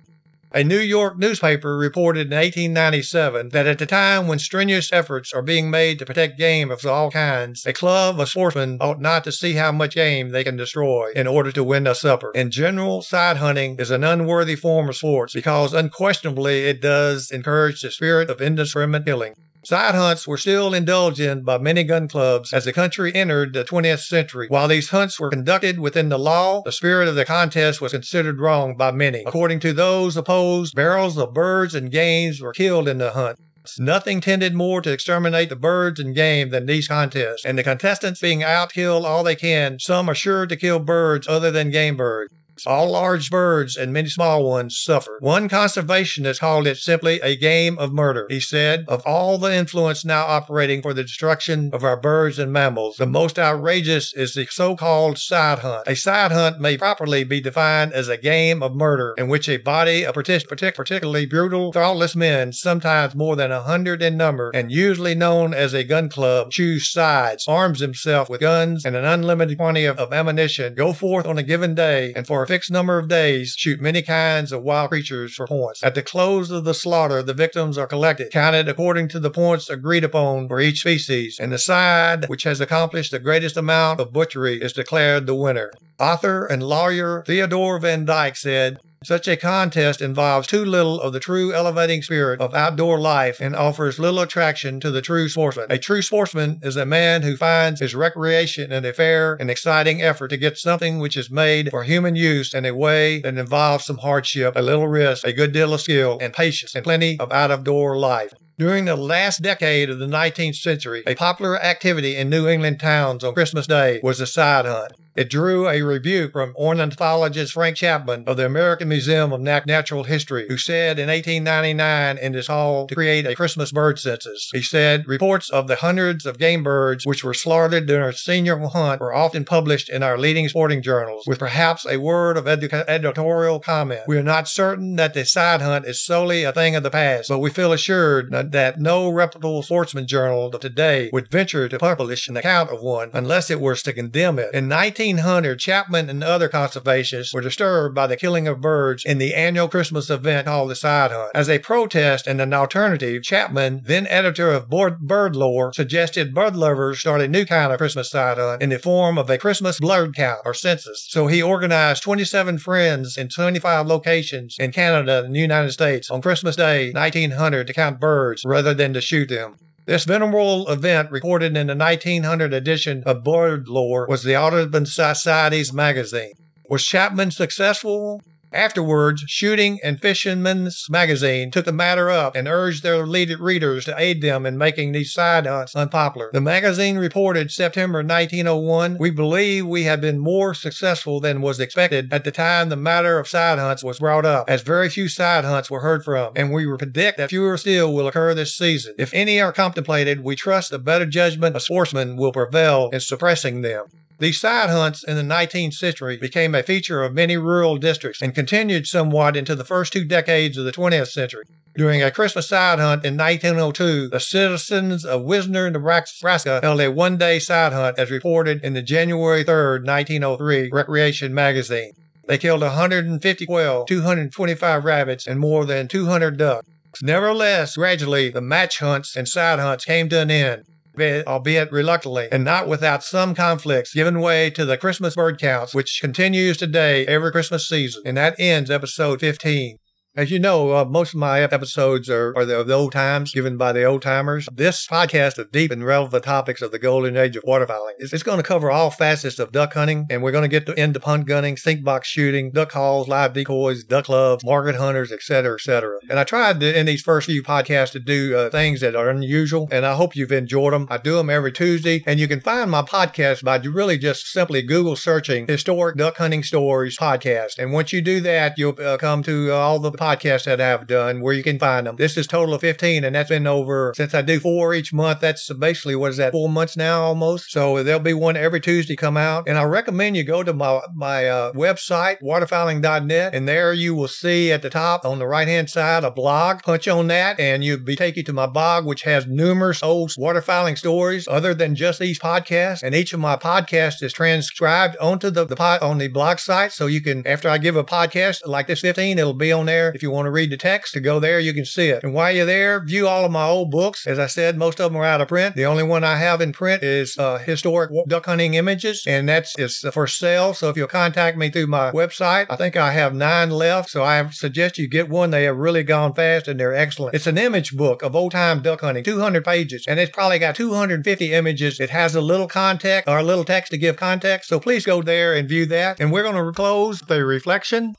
A 0.55 0.63
New 0.63 0.77
York 0.77 1.17
newspaper 1.17 1.75
reported 1.75 2.27
in 2.27 2.37
1897 2.37 3.49
that 3.49 3.65
at 3.65 3.79
the 3.79 3.87
time 3.87 4.27
when 4.27 4.37
strenuous 4.37 4.93
efforts 4.93 5.33
are 5.33 5.41
being 5.41 5.71
made 5.71 5.97
to 5.97 6.05
protect 6.05 6.37
game 6.37 6.69
of 6.69 6.85
all 6.85 7.09
kinds, 7.09 7.65
a 7.65 7.73
club 7.73 8.19
of 8.19 8.29
sportsmen 8.29 8.77
ought 8.79 9.01
not 9.01 9.23
to 9.23 9.31
see 9.31 9.53
how 9.53 9.71
much 9.71 9.95
game 9.95 10.29
they 10.29 10.43
can 10.43 10.55
destroy 10.55 11.11
in 11.15 11.25
order 11.25 11.51
to 11.51 11.63
win 11.63 11.87
a 11.87 11.95
supper. 11.95 12.31
In 12.35 12.51
general, 12.51 13.01
side 13.01 13.37
hunting 13.37 13.77
is 13.79 13.89
an 13.89 14.03
unworthy 14.03 14.55
form 14.55 14.89
of 14.89 14.95
sports 14.95 15.33
because 15.33 15.73
unquestionably 15.73 16.65
it 16.65 16.83
does 16.83 17.31
encourage 17.31 17.81
the 17.81 17.89
spirit 17.89 18.29
of 18.29 18.39
indiscriminate 18.39 19.07
killing. 19.07 19.33
Side 19.65 19.95
hunts 19.95 20.27
were 20.27 20.37
still 20.37 20.73
indulged 20.73 21.21
in 21.21 21.43
by 21.43 21.57
many 21.57 21.85
gun 21.85 22.09
clubs 22.09 22.51
as 22.51 22.65
the 22.65 22.73
country 22.73 23.15
entered 23.15 23.53
the 23.53 23.63
20th 23.63 24.01
century. 24.01 24.47
While 24.49 24.67
these 24.67 24.89
hunts 24.89 25.19
were 25.19 25.29
conducted 25.29 25.79
within 25.79 26.09
the 26.09 26.19
law, 26.19 26.61
the 26.65 26.71
spirit 26.71 27.07
of 27.07 27.15
the 27.15 27.23
contest 27.23 27.79
was 27.79 27.93
considered 27.93 28.41
wrong 28.41 28.75
by 28.75 28.91
many. 28.91 29.23
According 29.25 29.61
to 29.61 29.71
those 29.71 30.17
opposed, 30.17 30.75
barrels 30.75 31.17
of 31.17 31.33
birds 31.33 31.73
and 31.75 31.89
games 31.89 32.41
were 32.41 32.51
killed 32.51 32.89
in 32.89 32.97
the 32.97 33.11
hunt. 33.11 33.39
Nothing 33.79 34.19
tended 34.19 34.53
more 34.53 34.81
to 34.81 34.91
exterminate 34.91 35.47
the 35.47 35.55
birds 35.55 35.97
and 35.97 36.13
game 36.13 36.49
than 36.49 36.65
these 36.65 36.89
contests, 36.89 37.45
and 37.45 37.57
the 37.57 37.63
contestants 37.63 38.19
being 38.19 38.43
out 38.43 38.73
killed 38.73 39.05
all 39.05 39.23
they 39.23 39.37
can, 39.37 39.79
some 39.79 40.09
are 40.09 40.15
sure 40.15 40.45
to 40.45 40.57
kill 40.57 40.79
birds 40.79 41.27
other 41.29 41.49
than 41.49 41.71
game 41.71 41.95
birds. 41.95 42.33
All 42.65 42.91
large 42.91 43.29
birds 43.29 43.75
and 43.75 43.91
many 43.91 44.09
small 44.09 44.43
ones 44.43 44.77
suffer. 44.77 45.17
One 45.19 45.49
conservationist 45.49 46.39
called 46.39 46.67
it 46.67 46.77
simply 46.77 47.19
a 47.21 47.35
game 47.35 47.77
of 47.77 47.91
murder. 47.91 48.25
He 48.29 48.39
said, 48.39 48.85
of 48.87 49.01
all 49.05 49.37
the 49.37 49.53
influence 49.53 50.05
now 50.05 50.25
operating 50.25 50.81
for 50.81 50.93
the 50.93 51.03
destruction 51.03 51.69
of 51.73 51.83
our 51.83 51.97
birds 51.99 52.39
and 52.39 52.53
mammals, 52.53 52.97
the 52.97 53.05
most 53.05 53.37
outrageous 53.37 54.13
is 54.13 54.33
the 54.33 54.45
so-called 54.49 55.17
side 55.17 55.59
hunt. 55.59 55.87
A 55.87 55.95
side 55.95 56.31
hunt 56.31 56.59
may 56.59 56.77
properly 56.77 57.23
be 57.23 57.41
defined 57.41 57.93
as 57.93 58.07
a 58.07 58.17
game 58.17 58.61
of 58.63 58.75
murder 58.75 59.13
in 59.17 59.27
which 59.27 59.49
a 59.49 59.57
body 59.57 60.05
of 60.05 60.13
particularly 60.13 61.25
brutal, 61.25 61.71
thoughtless 61.71 62.15
men, 62.15 62.53
sometimes 62.53 63.15
more 63.15 63.35
than 63.35 63.51
a 63.51 63.61
hundred 63.61 64.01
in 64.01 64.15
number, 64.15 64.51
and 64.53 64.71
usually 64.71 65.15
known 65.15 65.53
as 65.53 65.73
a 65.73 65.83
gun 65.83 66.09
club, 66.09 66.51
choose 66.51 66.91
sides, 66.91 67.45
arms 67.47 67.79
himself 67.79 68.29
with 68.29 68.41
guns 68.41 68.85
and 68.85 68.95
an 68.95 69.05
unlimited 69.05 69.57
quantity 69.57 69.85
of, 69.85 69.97
of 69.97 70.13
ammunition, 70.13 70.75
go 70.75 70.93
forth 70.93 71.25
on 71.25 71.37
a 71.37 71.43
given 71.43 71.75
day, 71.75 72.13
and 72.15 72.27
for 72.27 72.42
a 72.43 72.47
fixed 72.47 72.71
number 72.71 72.97
of 72.97 73.07
days, 73.07 73.55
shoot 73.57 73.81
many 73.81 74.01
kinds 74.01 74.51
of 74.51 74.63
wild 74.63 74.89
creatures 74.89 75.33
for 75.33 75.47
points. 75.47 75.83
At 75.83 75.95
the 75.95 76.01
close 76.01 76.51
of 76.51 76.63
the 76.63 76.73
slaughter, 76.73 77.23
the 77.23 77.33
victims 77.33 77.77
are 77.77 77.87
collected, 77.87 78.31
counted 78.31 78.69
according 78.69 79.07
to 79.09 79.19
the 79.19 79.31
points 79.31 79.69
agreed 79.69 80.03
upon 80.03 80.47
for 80.47 80.59
each 80.59 80.81
species, 80.81 81.39
and 81.39 81.51
the 81.51 81.57
side 81.57 82.29
which 82.29 82.43
has 82.43 82.61
accomplished 82.61 83.11
the 83.11 83.19
greatest 83.19 83.57
amount 83.57 83.99
of 83.99 84.13
butchery 84.13 84.61
is 84.61 84.73
declared 84.73 85.25
the 85.25 85.35
winner. 85.35 85.71
Author 85.99 86.45
and 86.45 86.63
lawyer 86.63 87.23
Theodore 87.25 87.79
Van 87.79 88.05
Dyke 88.05 88.35
said, 88.35 88.79
such 89.05 89.27
a 89.27 89.37
contest 89.37 90.01
involves 90.01 90.47
too 90.47 90.63
little 90.63 91.01
of 91.01 91.13
the 91.13 91.19
true 91.19 91.53
elevating 91.53 92.01
spirit 92.01 92.41
of 92.41 92.53
outdoor 92.53 92.99
life 92.99 93.39
and 93.39 93.55
offers 93.55 93.99
little 93.99 94.19
attraction 94.19 94.79
to 94.79 94.91
the 94.91 95.01
true 95.01 95.29
sportsman. 95.29 95.67
A 95.69 95.77
true 95.77 96.01
sportsman 96.01 96.59
is 96.63 96.75
a 96.75 96.85
man 96.85 97.21
who 97.21 97.37
finds 97.37 97.79
his 97.79 97.95
recreation 97.95 98.71
in 98.71 98.85
a 98.85 98.93
fair 98.93 99.35
and 99.39 99.49
exciting 99.49 100.01
effort 100.01 100.29
to 100.29 100.37
get 100.37 100.57
something 100.57 100.99
which 100.99 101.17
is 101.17 101.29
made 101.29 101.69
for 101.69 101.83
human 101.83 102.15
use 102.15 102.53
in 102.53 102.65
a 102.65 102.75
way 102.75 103.21
that 103.21 103.37
involves 103.37 103.85
some 103.85 103.97
hardship, 103.97 104.55
a 104.55 104.61
little 104.61 104.87
risk, 104.87 105.25
a 105.25 105.33
good 105.33 105.51
deal 105.51 105.73
of 105.73 105.81
skill, 105.81 106.17
and 106.21 106.33
patience, 106.33 106.75
and 106.75 106.83
plenty 106.83 107.19
of 107.19 107.31
out 107.31 107.51
of 107.51 107.63
door 107.63 107.97
life. 107.97 108.33
During 108.59 108.85
the 108.85 108.95
last 108.95 109.41
decade 109.41 109.89
of 109.89 109.97
the 109.97 110.05
19th 110.05 110.57
century, 110.57 111.01
a 111.07 111.15
popular 111.15 111.59
activity 111.59 112.15
in 112.15 112.29
New 112.29 112.47
England 112.47 112.79
towns 112.79 113.23
on 113.23 113.33
Christmas 113.33 113.65
Day 113.65 113.99
was 114.03 114.19
the 114.19 114.27
side 114.27 114.65
hunt. 114.65 114.93
It 115.15 115.29
drew 115.29 115.69
a 115.69 115.83
rebuke 115.83 116.31
from 116.31 116.55
ornithologist 116.55 117.53
Frank 117.53 117.77
Chapman 117.77 118.23
of 118.25 118.37
the 118.37 118.47
American 118.47 118.89
Museum 118.89 119.31
of 119.31 119.41
Natural 119.41 120.05
History, 120.05 120.47
who 120.49 120.57
said 120.57 120.97
in 120.97 121.07
1899 121.07 122.17
in 122.17 122.33
his 122.33 122.47
hall 122.47 122.87
to 122.87 122.95
create 122.95 123.27
a 123.27 123.35
Christmas 123.35 123.71
bird 123.71 123.99
census. 123.99 124.49
He 124.51 124.63
said 124.63 125.07
reports 125.07 125.51
of 125.51 125.67
the 125.67 125.75
hundreds 125.75 126.25
of 126.25 126.39
game 126.39 126.63
birds 126.63 127.05
which 127.05 127.23
were 127.23 127.35
slaughtered 127.35 127.85
during 127.85 128.01
our 128.01 128.11
senior 128.11 128.57
hunt 128.57 129.01
were 129.01 129.13
often 129.13 129.45
published 129.45 129.87
in 129.87 130.01
our 130.01 130.17
leading 130.17 130.49
sporting 130.49 130.81
journals, 130.81 131.25
with 131.27 131.37
perhaps 131.37 131.85
a 131.85 131.97
word 131.97 132.35
of 132.35 132.45
edu- 132.45 132.83
editorial 132.87 133.59
comment. 133.59 134.01
We 134.07 134.17
are 134.17 134.23
not 134.23 134.47
certain 134.47 134.95
that 134.95 135.13
the 135.13 135.25
side 135.25 135.61
hunt 135.61 135.85
is 135.85 136.01
solely 136.01 136.43
a 136.43 136.51
thing 136.51 136.75
of 136.75 136.81
the 136.81 136.89
past, 136.89 137.29
but 137.29 137.37
we 137.37 137.51
feel 137.51 137.71
assured 137.71 138.31
that 138.51 138.79
no 138.79 139.09
reputable 139.09 139.63
sportsman 139.63 140.07
journal 140.07 140.47
of 140.47 140.59
today 140.59 141.09
would 141.13 141.29
venture 141.29 141.69
to 141.69 141.79
publish 141.79 142.27
an 142.27 142.37
account 142.37 142.69
of 142.69 142.81
one 142.81 143.09
unless 143.13 143.49
it 143.49 143.59
was 143.59 143.81
to 143.83 143.93
condemn 143.93 144.39
it. 144.39 144.53
In 144.53 144.69
1900, 144.69 145.59
Chapman 145.59 146.09
and 146.09 146.23
other 146.23 146.49
conservationists 146.49 147.33
were 147.33 147.41
disturbed 147.41 147.95
by 147.95 148.07
the 148.07 148.17
killing 148.17 148.47
of 148.47 148.61
birds 148.61 149.05
in 149.05 149.17
the 149.17 149.33
annual 149.33 149.67
Christmas 149.67 150.09
event 150.09 150.47
called 150.47 150.69
the 150.69 150.75
Side 150.75 151.11
Hunt. 151.11 151.31
As 151.33 151.49
a 151.49 151.59
protest 151.59 152.27
and 152.27 152.41
an 152.41 152.53
alternative, 152.53 153.23
Chapman, 153.23 153.81
then 153.85 154.07
editor 154.07 154.51
of 154.51 154.69
Bird 154.69 155.35
Lore, 155.35 155.71
suggested 155.73 156.33
bird 156.33 156.55
lovers 156.55 156.99
start 156.99 157.21
a 157.21 157.27
new 157.27 157.45
kind 157.45 157.71
of 157.71 157.77
Christmas 157.77 158.09
side 158.09 158.37
hunt 158.37 158.61
in 158.61 158.69
the 158.69 158.79
form 158.79 159.17
of 159.17 159.29
a 159.29 159.37
Christmas 159.37 159.79
bird 159.79 160.15
count 160.15 160.39
or 160.45 160.53
census. 160.53 161.05
So 161.09 161.27
he 161.27 161.41
organized 161.41 162.03
27 162.03 162.57
friends 162.57 163.17
in 163.17 163.29
25 163.29 163.85
locations 163.87 164.55
in 164.59 164.71
Canada 164.71 165.23
and 165.23 165.35
the 165.35 165.39
United 165.39 165.71
States 165.71 166.09
on 166.09 166.21
Christmas 166.21 166.55
Day 166.55 166.91
1900 166.91 167.67
to 167.67 167.73
count 167.73 167.99
birds 167.99 168.32
rather 168.45 168.73
than 168.73 168.93
to 168.93 169.01
shoot 169.01 169.29
them. 169.29 169.55
This 169.85 170.05
venerable 170.05 170.69
event, 170.69 171.11
recorded 171.11 171.57
in 171.57 171.67
the 171.67 171.75
1900 171.75 172.53
edition 172.53 173.03
of 173.05 173.23
Bird 173.23 173.67
Lore, 173.67 174.07
was 174.07 174.23
the 174.23 174.37
Audubon 174.37 174.85
Society's 174.85 175.73
magazine. 175.73 176.33
Was 176.69 176.85
Chapman 176.85 177.31
successful? 177.31 178.21
Afterwards, 178.53 179.23
Shooting 179.25 179.79
and 179.83 179.99
Fisherman's 179.99 180.85
Magazine 180.87 181.49
took 181.49 181.65
the 181.65 181.71
matter 181.71 182.11
up 182.11 182.35
and 182.35 182.47
urged 182.47 182.83
their 182.83 183.03
readers 183.03 183.85
to 183.85 183.95
aid 183.97 184.21
them 184.21 184.45
in 184.45 184.59
making 184.59 184.91
these 184.91 185.11
side 185.11 185.47
hunts 185.47 185.75
unpopular. 185.75 186.29
The 186.31 186.39
magazine 186.39 186.97
reported 186.97 187.49
September 187.49 188.03
1901, 188.03 188.97
we 188.99 189.09
believe 189.09 189.65
we 189.65 189.85
have 189.85 190.01
been 190.01 190.19
more 190.19 190.53
successful 190.53 191.19
than 191.19 191.41
was 191.41 191.59
expected 191.59 192.13
at 192.13 192.25
the 192.25 192.31
time 192.31 192.69
the 192.69 192.75
matter 192.75 193.17
of 193.17 193.27
side 193.27 193.57
hunts 193.57 193.83
was 193.83 193.97
brought 193.97 194.25
up, 194.25 194.47
as 194.47 194.61
very 194.61 194.87
few 194.87 195.07
side 195.07 195.45
hunts 195.45 195.71
were 195.71 195.81
heard 195.81 196.03
from, 196.03 196.33
and 196.35 196.53
we 196.53 196.65
predict 196.77 197.17
that 197.17 197.31
fewer 197.31 197.57
still 197.57 197.91
will 197.91 198.07
occur 198.07 198.35
this 198.35 198.55
season. 198.55 198.93
If 198.99 199.13
any 199.15 199.41
are 199.41 199.51
contemplated, 199.51 200.23
we 200.23 200.35
trust 200.35 200.69
the 200.69 200.77
better 200.77 201.07
judgment 201.07 201.55
of 201.55 201.63
sportsmen 201.63 202.17
will 202.17 202.31
prevail 202.31 202.91
in 202.93 202.99
suppressing 202.99 203.61
them. 203.61 203.85
These 204.19 204.39
side 204.39 204.69
hunts 204.69 205.03
in 205.03 205.15
the 205.15 205.23
19th 205.23 205.73
century 205.73 206.17
became 206.17 206.53
a 206.53 206.63
feature 206.63 207.03
of 207.03 207.13
many 207.13 207.35
rural 207.35 207.77
districts 207.77 208.21
and 208.21 208.33
continued 208.33 208.87
somewhat 208.87 209.35
into 209.35 209.55
the 209.55 209.65
first 209.65 209.91
two 209.91 210.05
decades 210.05 210.57
of 210.57 210.65
the 210.65 210.71
20th 210.71 211.11
century. 211.11 211.45
During 211.75 212.03
a 212.03 212.11
Christmas 212.11 212.47
side 212.47 212.77
hunt 212.77 213.03
in 213.03 213.17
1902, 213.17 214.09
the 214.09 214.19
citizens 214.19 215.03
of 215.03 215.23
Wisner, 215.23 215.69
Nebraska 215.71 216.59
held 216.61 216.79
a 216.79 216.91
one 216.91 217.17
day 217.17 217.39
side 217.39 217.73
hunt 217.73 217.97
as 217.97 218.11
reported 218.11 218.63
in 218.63 218.73
the 218.73 218.83
January 218.83 219.43
3, 219.43 219.79
1903 219.83 220.69
Recreation 220.71 221.33
magazine. 221.33 221.93
They 222.27 222.37
killed 222.37 222.61
150 222.61 223.45
quail, 223.47 223.85
225 223.85 224.85
rabbits, 224.85 225.27
and 225.27 225.39
more 225.39 225.65
than 225.65 225.87
200 225.87 226.37
ducks. 226.37 226.67
Nevertheless, 227.01 227.75
gradually, 227.75 228.29
the 228.29 228.41
match 228.41 228.79
hunts 228.79 229.15
and 229.15 229.27
side 229.27 229.59
hunts 229.59 229.85
came 229.85 230.07
to 230.09 230.19
an 230.19 230.29
end 230.29 230.65
albeit 230.99 231.71
reluctantly, 231.71 232.27
and 232.31 232.43
not 232.43 232.67
without 232.67 233.03
some 233.03 233.35
conflicts, 233.35 233.93
giving 233.93 234.19
way 234.19 234.49
to 234.51 234.65
the 234.65 234.77
Christmas 234.77 235.15
bird 235.15 235.39
counts, 235.39 235.73
which 235.73 235.99
continues 236.01 236.57
today 236.57 237.05
every 237.07 237.31
Christmas 237.31 237.67
season. 237.67 238.03
And 238.05 238.17
that 238.17 238.35
ends 238.39 238.69
episode 238.69 239.19
15. 239.19 239.77
As 240.15 240.29
you 240.29 240.37
know, 240.37 240.75
uh, 240.75 240.85
most 240.85 241.15
of 241.15 241.19
my 241.19 241.41
episodes 241.41 242.07
are, 242.07 242.37
are 242.37 242.45
the, 242.45 242.63
the, 242.63 242.75
old 242.75 242.91
times 242.91 243.33
given 243.33 243.57
by 243.57 243.71
the 243.71 243.83
old 243.83 244.03
timers. 244.03 244.47
This 244.53 244.85
podcast 244.85 245.39
of 245.39 245.51
deep 245.51 245.71
and 245.71 245.83
relevant 245.83 246.23
topics 246.23 246.61
of 246.61 246.71
the 246.71 246.77
golden 246.77 247.17
age 247.17 247.35
of 247.35 247.41
waterfowling 247.41 247.93
is 247.97 248.13
it's 248.13 248.21
going 248.21 248.37
to 248.37 248.43
cover 248.43 248.69
all 248.69 248.91
facets 248.91 249.39
of 249.39 249.51
duck 249.51 249.73
hunting, 249.73 250.05
and 250.11 250.21
we're 250.21 250.31
going 250.31 250.43
to 250.43 250.47
get 250.47 250.67
to 250.67 250.79
into 250.79 250.99
punt 250.99 251.25
gunning, 251.25 251.57
sink 251.57 251.83
box 251.83 252.09
shooting, 252.09 252.51
duck 252.51 252.69
calls, 252.69 253.07
live 253.07 253.33
decoys, 253.33 253.83
duck 253.83 254.05
clubs, 254.05 254.45
market 254.45 254.75
hunters, 254.75 255.11
etc., 255.11 255.55
etc. 255.55 255.97
And 256.07 256.19
I 256.19 256.23
tried 256.23 256.59
to, 256.59 256.79
in 256.79 256.85
these 256.85 257.01
first 257.01 257.25
few 257.25 257.41
podcasts 257.41 257.93
to 257.93 257.99
do 257.99 258.37
uh, 258.37 258.49
things 258.51 258.81
that 258.81 258.95
are 258.95 259.09
unusual, 259.09 259.67
and 259.71 259.83
I 259.83 259.95
hope 259.95 260.15
you've 260.15 260.31
enjoyed 260.31 260.73
them. 260.73 260.85
I 260.91 260.99
do 260.99 261.15
them 261.15 261.31
every 261.31 261.51
Tuesday, 261.51 262.03
and 262.05 262.19
you 262.19 262.27
can 262.27 262.39
find 262.39 262.69
my 262.69 262.83
podcast 262.83 263.43
by 263.43 263.57
really 263.57 263.97
just 263.97 264.27
simply 264.27 264.61
Google 264.61 264.95
searching 264.95 265.47
historic 265.47 265.97
duck 265.97 266.17
hunting 266.17 266.43
stories 266.43 266.99
podcast. 266.99 267.57
And 267.57 267.73
once 267.73 267.91
you 267.91 268.01
do 268.03 268.21
that, 268.21 268.59
you'll 268.59 268.79
uh, 268.79 268.97
come 268.97 269.23
to 269.23 269.51
uh, 269.51 269.55
all 269.55 269.79
the 269.79 270.02
podcasts 270.03 270.43
that 270.43 270.59
I've 270.59 270.85
done 270.85 271.21
where 271.21 271.33
you 271.33 271.43
can 271.43 271.57
find 271.57 271.87
them. 271.87 271.95
This 271.95 272.17
is 272.17 272.27
total 272.27 272.53
of 272.53 272.61
15, 272.61 273.05
and 273.05 273.15
that's 273.15 273.29
been 273.29 273.47
over 273.47 273.93
since 273.95 274.13
I 274.13 274.21
do 274.21 274.37
four 274.39 274.73
each 274.73 274.91
month. 274.91 275.21
That's 275.21 275.51
basically, 275.53 275.95
what 275.95 276.11
is 276.11 276.17
that, 276.17 276.33
four 276.33 276.49
months 276.49 276.75
now 276.75 277.03
almost? 277.03 277.51
So 277.51 277.81
there'll 277.83 278.01
be 278.01 278.13
one 278.13 278.35
every 278.35 278.59
Tuesday 278.59 278.97
come 278.97 279.15
out. 279.15 279.47
And 279.47 279.57
I 279.57 279.63
recommend 279.63 280.17
you 280.17 280.25
go 280.25 280.43
to 280.43 280.51
my, 280.51 280.81
my 280.93 281.27
uh, 281.27 281.53
website, 281.53 282.17
waterfowling.net, 282.21 283.33
and 283.33 283.47
there 283.47 283.71
you 283.71 283.95
will 283.95 284.09
see 284.09 284.51
at 284.51 284.61
the 284.61 284.69
top 284.69 285.05
on 285.05 285.19
the 285.19 285.27
right 285.27 285.47
hand 285.47 285.69
side 285.69 286.03
a 286.03 286.11
blog. 286.11 286.63
Punch 286.63 286.87
on 286.89 287.07
that, 287.07 287.39
and 287.39 287.63
you'll 287.63 287.79
be 287.79 287.95
taken 287.95 288.25
to 288.25 288.33
my 288.33 288.45
blog, 288.45 288.85
which 288.85 289.03
has 289.03 289.25
numerous 289.25 289.81
old 289.81 290.09
waterfowling 290.11 290.77
stories 290.77 291.27
other 291.29 291.53
than 291.53 291.75
just 291.75 291.99
these 291.99 292.19
podcasts. 292.19 292.83
And 292.83 292.93
each 292.93 293.13
of 293.13 293.21
my 293.21 293.37
podcasts 293.37 294.03
is 294.03 294.11
transcribed 294.11 294.97
onto 294.97 295.29
the, 295.29 295.45
the 295.45 295.55
pod, 295.55 295.81
on 295.81 295.97
the 295.97 296.09
blog 296.09 296.39
site. 296.39 296.73
So 296.73 296.87
you 296.87 296.99
can, 296.99 297.25
after 297.25 297.47
I 297.47 297.57
give 297.57 297.77
a 297.77 297.85
podcast 297.85 298.41
like 298.45 298.67
this 298.67 298.81
15, 298.81 299.17
it'll 299.17 299.33
be 299.33 299.53
on 299.53 299.67
there 299.67 299.92
if 299.95 300.03
you 300.03 300.11
want 300.11 300.25
to 300.25 300.31
read 300.31 300.51
the 300.51 300.57
text, 300.57 300.93
to 300.93 300.99
go 300.99 301.19
there, 301.19 301.39
you 301.39 301.53
can 301.53 301.65
see 301.65 301.89
it. 301.89 302.03
And 302.03 302.13
while 302.13 302.31
you're 302.31 302.45
there, 302.45 302.83
view 302.83 303.07
all 303.07 303.25
of 303.25 303.31
my 303.31 303.45
old 303.45 303.71
books. 303.71 304.05
As 304.07 304.19
I 304.19 304.27
said, 304.27 304.57
most 304.57 304.79
of 304.79 304.91
them 304.91 305.01
are 305.01 305.05
out 305.05 305.21
of 305.21 305.27
print. 305.27 305.55
The 305.55 305.65
only 305.65 305.83
one 305.83 306.03
I 306.03 306.17
have 306.17 306.41
in 306.41 306.51
print 306.51 306.83
is 306.83 307.17
uh, 307.17 307.37
historic 307.39 307.91
duck 308.07 308.25
hunting 308.25 308.53
images, 308.53 309.03
and 309.07 309.27
that's 309.27 309.57
is 309.57 309.85
for 309.91 310.07
sale. 310.07 310.53
So 310.53 310.69
if 310.69 310.77
you'll 310.77 310.87
contact 310.87 311.37
me 311.37 311.49
through 311.49 311.67
my 311.67 311.91
website, 311.91 312.47
I 312.49 312.55
think 312.55 312.75
I 312.75 312.91
have 312.91 313.13
nine 313.13 313.49
left. 313.49 313.89
So 313.89 314.03
I 314.03 314.29
suggest 314.29 314.77
you 314.77 314.87
get 314.87 315.09
one. 315.09 315.31
They 315.31 315.43
have 315.43 315.57
really 315.57 315.83
gone 315.83 316.13
fast 316.13 316.47
and 316.47 316.59
they're 316.59 316.75
excellent. 316.75 317.15
It's 317.15 317.27
an 317.27 317.37
image 317.37 317.75
book 317.75 318.01
of 318.01 318.15
old 318.15 318.31
time 318.31 318.61
duck 318.61 318.81
hunting, 318.81 319.03
200 319.03 319.43
pages, 319.43 319.85
and 319.87 319.99
it's 319.99 320.11
probably 320.11 320.39
got 320.39 320.55
250 320.55 321.33
images. 321.33 321.79
It 321.79 321.89
has 321.89 322.15
a 322.15 322.21
little 322.21 322.47
context 322.47 323.07
or 323.07 323.17
a 323.17 323.23
little 323.23 323.45
text 323.45 323.71
to 323.71 323.77
give 323.77 323.97
context. 323.97 324.49
So 324.49 324.59
please 324.59 324.85
go 324.85 325.01
there 325.01 325.33
and 325.33 325.47
view 325.47 325.65
that. 325.67 325.99
And 325.99 326.11
we're 326.11 326.23
going 326.23 326.35
to 326.35 326.51
close 326.51 326.99
the 327.01 327.25
reflection 327.25 327.95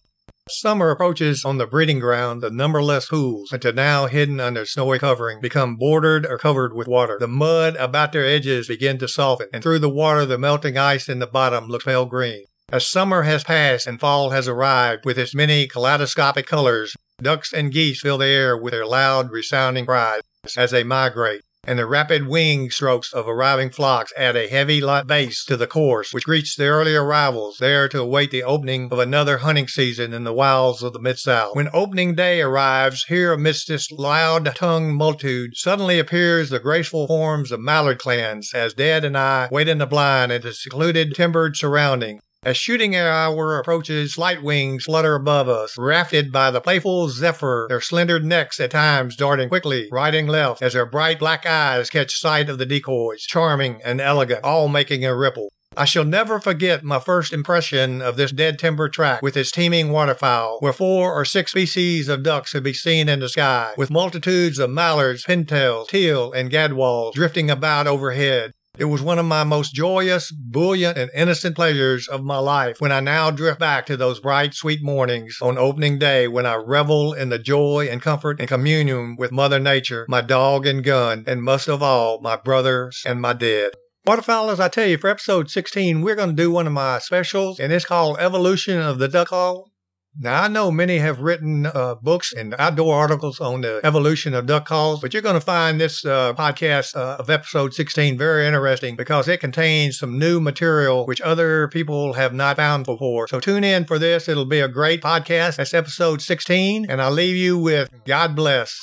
Summer 0.50 0.90
approaches 0.90 1.42
on 1.42 1.56
the 1.56 1.66
breeding 1.66 1.98
ground, 1.98 2.42
the 2.42 2.50
numberless 2.50 3.06
pools, 3.06 3.50
until 3.50 3.72
now 3.72 4.04
hidden 4.04 4.40
under 4.40 4.66
snowy 4.66 4.98
covering, 4.98 5.40
become 5.40 5.76
bordered 5.76 6.26
or 6.26 6.36
covered 6.36 6.74
with 6.74 6.86
water. 6.86 7.16
The 7.18 7.26
mud 7.26 7.76
about 7.76 8.12
their 8.12 8.26
edges 8.26 8.68
begin 8.68 8.98
to 8.98 9.08
soften, 9.08 9.48
and 9.54 9.62
through 9.62 9.78
the 9.78 9.88
water 9.88 10.26
the 10.26 10.36
melting 10.36 10.76
ice 10.76 11.08
in 11.08 11.18
the 11.18 11.26
bottom 11.26 11.68
looks 11.68 11.86
pale 11.86 12.04
green. 12.04 12.44
As 12.70 12.86
summer 12.86 13.22
has 13.22 13.42
passed 13.42 13.86
and 13.86 13.98
fall 13.98 14.30
has 14.30 14.46
arrived 14.46 15.06
with 15.06 15.18
its 15.18 15.34
many 15.34 15.66
kaleidoscopic 15.66 16.46
colors, 16.46 16.94
ducks 17.22 17.54
and 17.54 17.72
geese 17.72 18.02
fill 18.02 18.18
the 18.18 18.26
air 18.26 18.54
with 18.54 18.72
their 18.72 18.86
loud, 18.86 19.30
resounding 19.30 19.86
cries 19.86 20.20
as 20.58 20.72
they 20.72 20.84
migrate 20.84 21.40
and 21.66 21.78
the 21.78 21.86
rapid 21.86 22.26
wing 22.26 22.70
strokes 22.70 23.12
of 23.12 23.28
arriving 23.28 23.70
flocks 23.70 24.12
add 24.16 24.36
a 24.36 24.48
heavy 24.48 24.80
light 24.80 25.06
bass 25.06 25.44
to 25.44 25.56
the 25.56 25.66
chorus, 25.66 26.12
which 26.12 26.24
greets 26.24 26.54
the 26.56 26.66
early 26.66 26.94
arrivals, 26.94 27.56
there 27.58 27.88
to 27.88 28.00
await 28.00 28.30
the 28.30 28.42
opening 28.42 28.88
of 28.90 28.98
another 28.98 29.38
hunting 29.38 29.68
season 29.68 30.12
in 30.12 30.24
the 30.24 30.32
wilds 30.32 30.82
of 30.82 30.92
the 30.92 31.00
Mid 31.00 31.18
South. 31.18 31.54
When 31.54 31.68
opening 31.72 32.14
day 32.14 32.40
arrives, 32.40 33.04
here 33.04 33.32
amidst 33.32 33.68
this 33.68 33.90
loud 33.90 34.54
tongued 34.54 34.94
multitude, 34.94 35.56
suddenly 35.56 35.98
appears 35.98 36.50
the 36.50 36.60
graceful 36.60 37.06
forms 37.06 37.52
of 37.52 37.60
mallard 37.60 37.98
clans, 37.98 38.52
as 38.54 38.74
Dad 38.74 39.04
and 39.04 39.16
I 39.16 39.48
wait 39.50 39.68
in 39.68 39.78
the 39.78 39.86
blind 39.86 40.32
in 40.32 40.42
the 40.42 40.52
secluded 40.52 41.14
timbered 41.14 41.56
surrounding. 41.56 42.20
As 42.44 42.58
shooting 42.58 42.94
hour 42.94 43.58
approaches, 43.58 44.18
light 44.18 44.42
wings 44.42 44.84
flutter 44.84 45.14
above 45.14 45.48
us, 45.48 45.78
rafted 45.78 46.30
by 46.30 46.50
the 46.50 46.60
playful 46.60 47.08
zephyr, 47.08 47.64
their 47.70 47.80
slender 47.80 48.20
necks 48.20 48.60
at 48.60 48.70
times 48.70 49.16
darting 49.16 49.48
quickly 49.48 49.88
right 49.90 50.14
and 50.14 50.28
left 50.28 50.60
as 50.60 50.74
their 50.74 50.84
bright 50.84 51.18
black 51.18 51.46
eyes 51.46 51.88
catch 51.88 52.20
sight 52.20 52.50
of 52.50 52.58
the 52.58 52.66
decoys, 52.66 53.22
charming 53.22 53.80
and 53.82 53.98
elegant, 53.98 54.44
all 54.44 54.68
making 54.68 55.06
a 55.06 55.16
ripple. 55.16 55.48
I 55.74 55.86
shall 55.86 56.04
never 56.04 56.38
forget 56.38 56.84
my 56.84 57.00
first 57.00 57.32
impression 57.32 58.02
of 58.02 58.18
this 58.18 58.30
dead 58.30 58.58
timber 58.58 58.90
tract 58.90 59.22
with 59.22 59.38
its 59.38 59.50
teeming 59.50 59.90
waterfowl, 59.90 60.58
where 60.60 60.74
four 60.74 61.14
or 61.14 61.24
six 61.24 61.52
species 61.52 62.10
of 62.10 62.22
ducks 62.22 62.52
could 62.52 62.62
be 62.62 62.74
seen 62.74 63.08
in 63.08 63.20
the 63.20 63.30
sky, 63.30 63.72
with 63.78 63.90
multitudes 63.90 64.58
of 64.58 64.68
mallards, 64.68 65.24
pintails, 65.24 65.88
teal, 65.88 66.30
and 66.32 66.50
gadwalls 66.50 67.14
drifting 67.14 67.50
about 67.50 67.86
overhead. 67.86 68.52
It 68.76 68.86
was 68.86 69.02
one 69.02 69.20
of 69.20 69.26
my 69.26 69.44
most 69.44 69.72
joyous, 69.72 70.32
buoyant, 70.32 70.98
and 70.98 71.08
innocent 71.14 71.54
pleasures 71.54 72.08
of 72.08 72.24
my 72.24 72.38
life 72.38 72.80
when 72.80 72.90
I 72.90 72.98
now 72.98 73.30
drift 73.30 73.60
back 73.60 73.86
to 73.86 73.96
those 73.96 74.18
bright, 74.18 74.52
sweet 74.52 74.82
mornings 74.82 75.38
on 75.40 75.56
opening 75.56 75.96
day 76.00 76.26
when 76.26 76.44
I 76.44 76.56
revel 76.56 77.12
in 77.12 77.28
the 77.28 77.38
joy 77.38 77.86
and 77.88 78.02
comfort 78.02 78.40
and 78.40 78.48
communion 78.48 79.14
with 79.16 79.30
Mother 79.30 79.60
Nature, 79.60 80.06
my 80.08 80.22
dog 80.22 80.66
and 80.66 80.82
gun, 80.82 81.22
and 81.28 81.44
most 81.44 81.68
of 81.68 81.84
all, 81.84 82.20
my 82.20 82.34
brothers 82.34 83.04
and 83.06 83.20
my 83.20 83.32
dead. 83.32 83.74
Waterfowlers, 84.08 84.58
I 84.58 84.68
tell 84.68 84.88
you, 84.88 84.98
for 84.98 85.08
episode 85.08 85.50
16, 85.50 86.02
we're 86.02 86.16
going 86.16 86.30
to 86.30 86.42
do 86.42 86.50
one 86.50 86.66
of 86.66 86.72
my 86.72 86.98
specials, 86.98 87.60
and 87.60 87.72
it's 87.72 87.84
called 87.84 88.18
Evolution 88.18 88.80
of 88.80 88.98
the 88.98 89.06
Duck 89.06 89.28
Call. 89.28 89.70
Now, 90.16 90.44
I 90.44 90.48
know 90.48 90.70
many 90.70 90.98
have 90.98 91.18
written 91.18 91.66
uh, 91.66 91.96
books 91.96 92.32
and 92.32 92.54
outdoor 92.56 92.94
articles 92.94 93.40
on 93.40 93.62
the 93.62 93.80
evolution 93.82 94.32
of 94.32 94.46
duck 94.46 94.64
calls, 94.64 95.00
but 95.00 95.12
you're 95.12 95.22
going 95.22 95.34
to 95.34 95.40
find 95.40 95.80
this 95.80 96.04
uh, 96.04 96.34
podcast 96.34 96.94
uh, 96.94 97.16
of 97.18 97.28
episode 97.28 97.74
16 97.74 98.16
very 98.16 98.46
interesting 98.46 98.94
because 98.94 99.26
it 99.26 99.40
contains 99.40 99.98
some 99.98 100.16
new 100.16 100.38
material 100.40 101.04
which 101.04 101.20
other 101.22 101.66
people 101.66 102.12
have 102.12 102.32
not 102.32 102.56
found 102.56 102.86
before. 102.86 103.26
So 103.26 103.40
tune 103.40 103.64
in 103.64 103.86
for 103.86 103.98
this. 103.98 104.28
It'll 104.28 104.44
be 104.44 104.60
a 104.60 104.68
great 104.68 105.02
podcast. 105.02 105.56
That's 105.56 105.74
episode 105.74 106.22
16, 106.22 106.86
and 106.88 107.02
I'll 107.02 107.10
leave 107.10 107.36
you 107.36 107.58
with 107.58 107.90
God 108.04 108.36
bless. 108.36 108.72